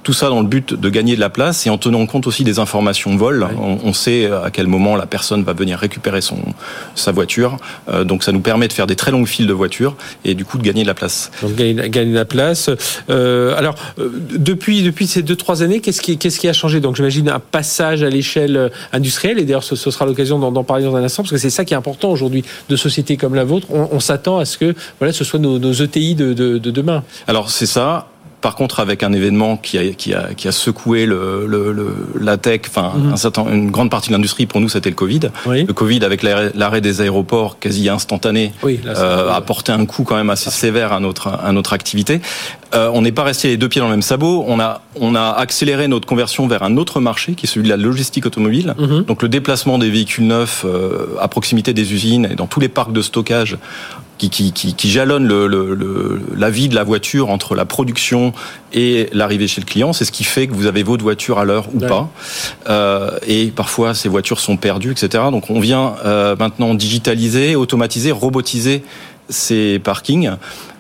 [0.03, 2.44] Tout ça dans le but de gagner de la place et en tenant compte aussi
[2.44, 3.46] des informations vol.
[3.59, 6.38] On, sait à quel moment la personne va venir récupérer son
[6.94, 7.59] sa voiture.
[7.88, 10.44] Euh, donc ça nous permet de faire des très longues files de voitures et du
[10.44, 11.30] coup de gagner de la place.
[11.42, 12.70] Donc gagner, de la place.
[13.11, 16.80] Euh, alors euh, depuis depuis ces deux trois années, qu'est-ce qui qu'est-ce qui a changé?
[16.80, 20.96] Donc j'imagine un passage à l'échelle industrielle et d'ailleurs ce, sera l'occasion d'en parler dans
[20.96, 23.66] un instant parce que c'est ça qui est important aujourd'hui de sociétés comme la vôtre.
[23.70, 27.03] On, s'attend à ce que voilà ce soit nos, nos ETI de, de, de demain.
[27.26, 28.09] Alors c'est ça.
[28.41, 31.95] Par contre, avec un événement qui a, qui a, qui a secoué le, le, le
[32.18, 33.12] la tech, enfin mhm.
[33.12, 35.20] un certain, une grande partie de l'industrie, pour nous, c'était le Covid.
[35.47, 40.30] Le Covid, avec l'arrêt des aéroports quasi instantané, euh, a porté un coup quand même
[40.30, 42.20] assez sévère à notre, à notre activité.
[42.74, 44.45] Euh, on n'est pas resté les deux pieds dans le même sabot.
[44.47, 47.70] On a, on a accéléré notre conversion vers un autre marché, qui est celui de
[47.70, 48.74] la logistique automobile.
[48.78, 49.05] Mhm.
[49.05, 52.68] Donc le déplacement des véhicules neufs euh, à proximité des usines et dans tous les
[52.68, 53.59] parcs de stockage
[54.29, 58.33] qui, qui, qui, jalonne le, le, la vie de la voiture entre la production
[58.73, 59.93] et l'arrivée chez le client.
[59.93, 62.11] C'est ce qui fait que vous avez votre voiture à l'heure ou pas.
[62.68, 65.25] Euh, et parfois, ces voitures sont perdues, etc.
[65.31, 68.83] Donc, on vient euh, maintenant digitaliser, automatiser, robotiser
[69.29, 70.31] ces parkings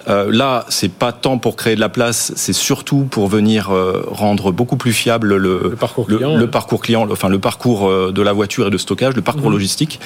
[0.08, 4.04] euh, là, c'est pas tant pour créer de la place, c'est surtout pour venir euh,
[4.10, 8.22] rendre beaucoup plus fiable le, parcours client, le, parcours client, enfin le parcours euh, de
[8.22, 9.52] la voiture et de stockage, le parcours mhm.
[9.52, 10.00] logistique,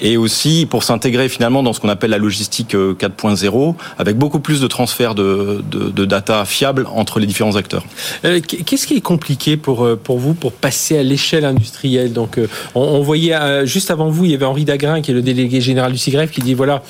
[0.00, 4.60] et aussi pour s'intégrer finalement dans ce qu'on appelle la logistique 4.0, avec beaucoup plus
[4.60, 7.84] de transfert de, de, de, data fiable entre les différents acteurs.
[8.22, 12.12] Qu'est-ce qui est compliqué pour pour vous pour passer à l'échelle industrielle?
[12.12, 12.38] Donc,
[12.74, 15.60] on, on, voyait juste avant vous, il y avait Henri Dagrin qui est le délégué
[15.60, 16.82] général du CIGREF qui dit voilà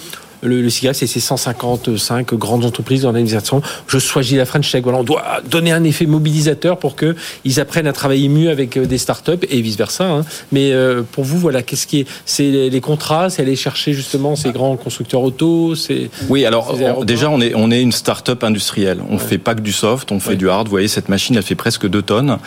[0.42, 3.62] le, le c'est ces 155 grandes entreprises dans l'organisation.
[3.86, 4.82] Je choisis la French Tech.
[4.82, 8.76] Voilà, on doit donner un effet mobilisateur pour que ils apprennent à travailler mieux avec
[8.76, 10.04] euh, des startups et vice versa.
[10.04, 10.24] Hein.
[10.52, 14.36] Mais euh, pour vous, voilà, qu'est-ce qui est C'est les, contrats, c'est aller chercher justement
[14.36, 15.74] ces grands constructeurs auto.
[15.74, 16.44] C'est oui.
[16.44, 19.00] Alors déjà, on est on est une startup industrielle.
[19.10, 20.66] On fait pas que du soft, on fait du hard.
[20.66, 22.38] Vous voyez, cette machine, elle fait presque 2 tonnes.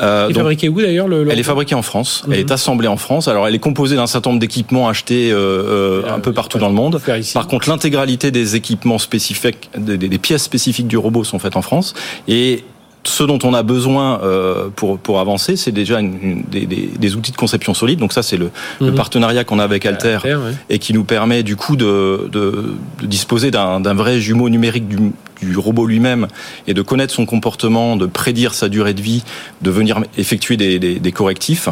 [0.00, 2.24] Euh, elle est fabriquée où d'ailleurs le, Elle est fabriquée en France.
[2.30, 2.52] Elle est mhm.
[2.52, 3.28] assemblée en France.
[3.28, 6.74] Alors, elle est composée d'un certain nombre d'équipements achetés euh, un peu partout dans le
[6.74, 7.00] monde.
[7.38, 11.94] Par contre, l'intégralité des équipements spécifiques, des, pièces spécifiques du robot sont faites en France.
[12.26, 12.64] Et
[13.04, 17.30] ce dont on a besoin euh, pour pour avancer, c'est déjà une, des, des, outils
[17.30, 18.00] de conception solide.
[18.00, 18.96] Donc ça, c'est le, le, mhm.
[18.96, 20.18] partenariat qu'on a avec Alter,
[20.68, 24.98] et qui nous permet du coup de, de, de disposer d'un vrai jumeau numérique du,
[25.40, 26.26] du robot lui-même
[26.66, 29.22] et de connaître son comportement, de prédire sa durée de vie,
[29.62, 31.68] de venir effectuer des, des correctifs.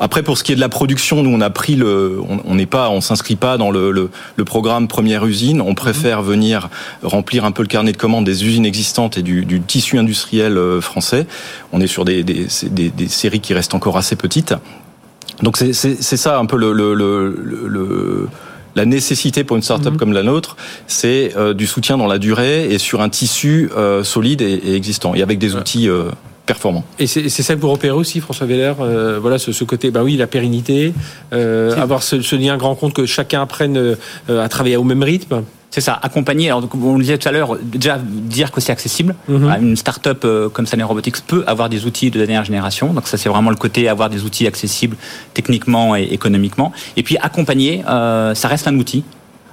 [0.00, 2.66] Après, pour ce qui est de la production, nous on a pris le, on n'est
[2.66, 5.60] pas, on s'inscrit pas dans le, le, le, programme première usine.
[5.60, 6.68] On préfère venir
[7.02, 10.56] remplir un peu le carnet de commandes des usines existantes et du, du tissu industriel
[10.56, 11.26] euh, français.
[11.72, 14.54] On est sur des, des, des, des séries qui restent encore assez petites.
[15.42, 18.28] Donc c'est ça un peu le, le, le
[18.78, 19.98] la nécessité pour une start-up mhm.
[19.98, 20.56] comme la nôtre,
[20.86, 24.74] c'est euh, du soutien dans la durée et sur un tissu euh, solide et, et,
[24.76, 26.04] existant, et avec des outils euh,
[26.48, 26.82] performant.
[26.98, 30.02] Et c'est ça que vous repérez aussi, François Veller, euh, voilà ce, ce, côté, bah
[30.02, 30.94] oui, la pérennité,
[31.32, 35.02] euh, avoir ce, ce, lien grand compte que chacun apprenne euh, à travailler au même
[35.02, 35.42] rythme.
[35.70, 36.48] C'est ça, accompagner.
[36.48, 39.14] Alors, on le disait tout à l'heure, déjà dire que c'est accessible.
[39.28, 39.56] Mhm.
[39.60, 42.94] Une start-up comme Saner Robotics peut avoir des outils de dernière génération.
[42.94, 44.96] Donc, ça, c'est vraiment le côté avoir des outils accessibles
[45.34, 46.72] techniquement et économiquement.
[46.96, 49.04] Et puis, accompagner, ça reste un outil.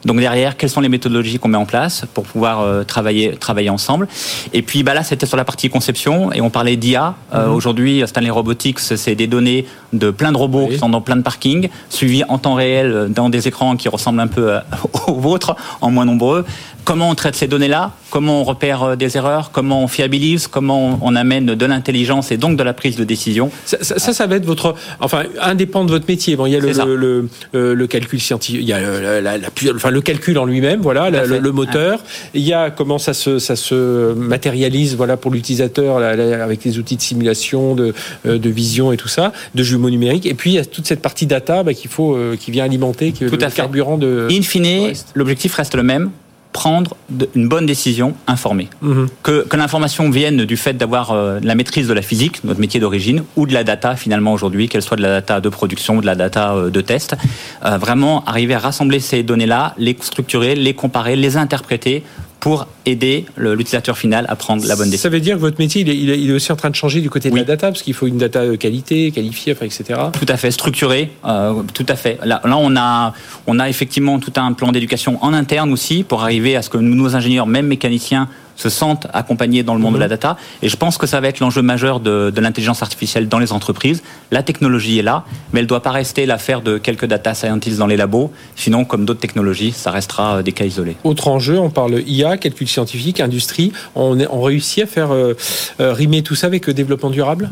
[0.05, 3.69] Donc derrière, quelles sont les méthodologies qu'on met en place pour pouvoir euh, travailler travailler
[3.69, 4.07] ensemble?
[4.53, 7.15] Et puis bah là, c'était sur la partie conception et on parlait d'IA.
[7.33, 7.53] Euh, mhm.
[7.53, 11.21] Aujourd'hui, Stanley Robotics, c'est des données de plein de robots qui sont dans plein de
[11.21, 14.57] parkings, suivis en temps réel dans des écrans qui ressemblent un peu
[15.07, 16.45] aux vôtres, en moins nombreux
[16.86, 20.99] comment on traite ces données-là, comment on repère euh, des erreurs, comment on fiabilise, comment
[21.01, 23.51] on, amène de l'intelligence et donc de la prise de décision?
[23.65, 26.36] Ça, ça, va être votre, enfin, indépendant de votre métier.
[26.36, 29.38] Bon, il y a le, le, le, calcul scientifique, il y a la,
[29.75, 32.03] enfin, le calcul en lui-même, voilà, le, moteur.
[32.33, 36.97] Il y a comment ça se, ça se matérialise, voilà, pour l'utilisateur avec les outils
[36.97, 37.93] de simulation, de,
[38.25, 40.25] euh, de vision et tout ça, de jumeaux numériques.
[40.25, 42.65] Et puis il y a toute cette partie data bah, qu'il faut, euh, qui vient
[42.65, 44.27] alimenter, qui tout le carburant de.
[44.29, 46.11] In fine, l'objectif reste le même
[46.55, 46.95] prendre
[47.35, 48.69] une bonne décision informée.
[48.81, 49.09] Mhm.
[49.23, 53.23] Que, l'information vienne du fait d'avoir euh, la maîtrise de la physique, notre métier d'origine,
[53.35, 56.05] ou de la data finalement aujourd'hui, qu'elle soit de la data de production ou de
[56.05, 57.17] la data euh, de test.
[57.65, 62.03] Euh, vraiment arriver à rassembler ces données-là, les structurer, les comparer, les interpréter
[62.45, 65.09] pour aider l'utilisateur final à prendre la bonne décision.
[65.09, 67.31] Ça veut dire que votre métier, il est, aussi en train de changer du côté
[67.31, 69.99] de la data, parce qu'il faut une data de qualité, qualifiée, etc.
[70.13, 72.19] Tout à fait, structurée, euh, tout à fait.
[72.23, 73.13] Là, là, on, a,
[73.47, 76.77] on a effectivement tout un plan d'éducation en interne aussi, pour arriver à ce que
[76.77, 80.11] nos ingénieurs, même mécaniciens, se sentent accompagnés dans le monde de la mhm.
[80.11, 80.37] data.
[80.61, 83.51] Et je pense que ça va être l'enjeu majeur de, de l'intelligence artificielle dans les
[83.51, 84.03] entreprises.
[84.31, 87.77] La technologie est là, mais elle ne doit pas rester l'affaire de quelques data scientists
[87.77, 88.31] dans les labos.
[88.55, 90.95] Sinon, comme d'autres technologies, ça restera euh, des cas isolés.
[91.03, 93.71] Autre enjeu, on parle IA, calcul scientifique, industrie.
[93.95, 95.33] On, on réussit à faire euh,
[95.79, 97.49] euh, rimer tout ça avec le développement durable?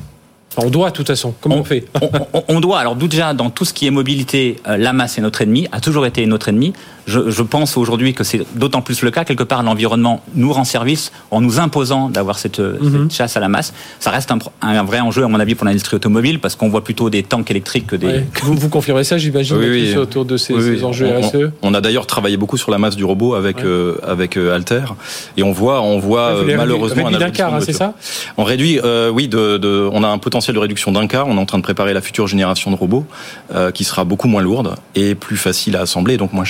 [0.57, 1.33] On doit, de toute façon.
[1.41, 1.85] Comment on, fait?
[2.47, 2.79] on, doit.
[2.79, 6.05] Alors, déjà, dans tout ce qui est mobilité, la masse est notre ennemi, a toujours
[6.05, 6.73] été notre ennemi.
[7.05, 9.25] Je, pense aujourd'hui que c'est d'autant plus le cas.
[9.25, 13.11] Quelque part, l'environnement nous rend service en nous imposant d'avoir cette, mhm.
[13.11, 13.73] chasse à la masse.
[13.99, 14.31] Ça reste
[14.61, 17.49] un, vrai enjeu, à mon avis, pour l'industrie automobile, parce qu'on voit plutôt des tanks
[17.51, 18.23] électriques que des.
[18.43, 22.37] Vous, vous confirmez ça, j'imagine, oui, autour de ces, enjeux RSE on, a d'ailleurs travaillé
[22.37, 24.83] beaucoup sur la masse du robot avec, euh, avec euh, Alter,
[25.37, 27.93] et on voit, on voit euh, malheureusement un quart, hein, c'est ça?
[28.37, 28.79] On réduit,
[29.13, 31.27] oui, de, on a un potentiel de réduction d'un quart.
[31.27, 33.05] On est en train de préparer la future génération de robots
[33.73, 36.43] qui sera beaucoup moins lourde et plus facile à assembler, donc moins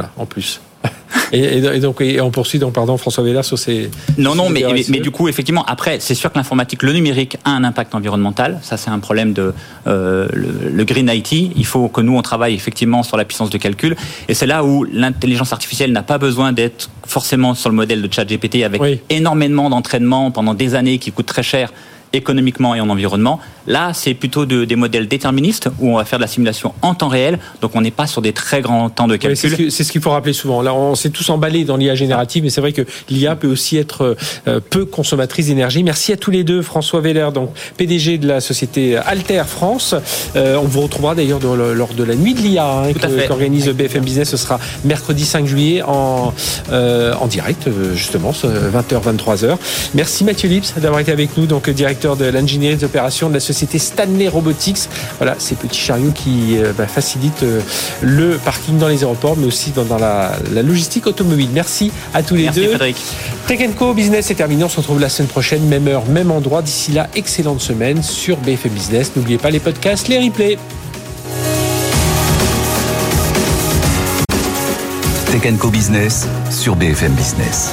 [0.00, 0.60] cher en plus.
[1.32, 3.90] Et, donc, on poursuit donc, pardon, François Vélard sur ces.
[4.16, 7.50] Non, non, mais, mais, du coup, effectivement, après, c'est sûr que l'informatique, le numérique a
[7.50, 8.58] un impact environnemental.
[8.62, 9.52] Ça, c'est un problème de
[9.86, 11.32] euh, le, green IT.
[11.32, 13.96] Il faut que nous, on travaille effectivement sur la puissance de calcul.
[14.28, 18.12] Et c'est là où l'intelligence artificielle n'a pas besoin d'être forcément sur le modèle de
[18.12, 18.80] ChatGPT avec
[19.10, 21.72] énormément d'entraînement pendant des années qui coûte très cher
[22.12, 23.40] économiquement et en environnement.
[23.66, 26.94] Là, c'est plutôt de, des modèles déterministes où on va faire de la simulation en
[26.94, 29.70] temps réel, donc on n'est pas sur des très grands temps de calcul.
[29.70, 30.62] c'est ce qu'il faut rappeler souvent.
[30.62, 33.76] Là, on s'est tous emballés dans l'IA générative, mais c'est vrai que l'IA peut aussi
[33.76, 35.82] être euh, peu consommatrice d'énergie.
[35.82, 39.94] Merci à tous les deux, François Veller, donc PDG de la société Alter France.
[40.34, 42.92] Euh, on vous retrouvera d'ailleurs lors de la nuit de l'IA hein,
[43.28, 44.30] qu'organise BFM Business.
[44.30, 46.32] Ce sera mercredi 5 juillet en,
[46.72, 49.56] euh, en direct, justement, 20h, 23h.
[49.94, 53.40] Merci Mathieu Lips d'avoir été avec nous, donc directeur de l'ingénierie des opérations de la
[53.40, 54.88] société Stanley Robotics.
[55.18, 57.60] Voilà, ces petits chariots qui euh, bah, facilitent euh,
[58.02, 60.32] le parking dans les aéroports, mais aussi dans, la,
[60.62, 61.48] logistique automobile.
[61.52, 62.68] Merci à tous les Merci deux.
[62.68, 62.96] Frédéric.
[63.46, 64.64] Tech Co Business est terminé.
[64.64, 66.62] On se retrouve la semaine prochaine, même heure, même endroit.
[66.62, 69.12] D'ici là, excellente semaine sur BFM Business.
[69.16, 70.58] N'oubliez pas les podcasts, les replays.
[75.32, 77.72] Tech Co Business sur BFM Business.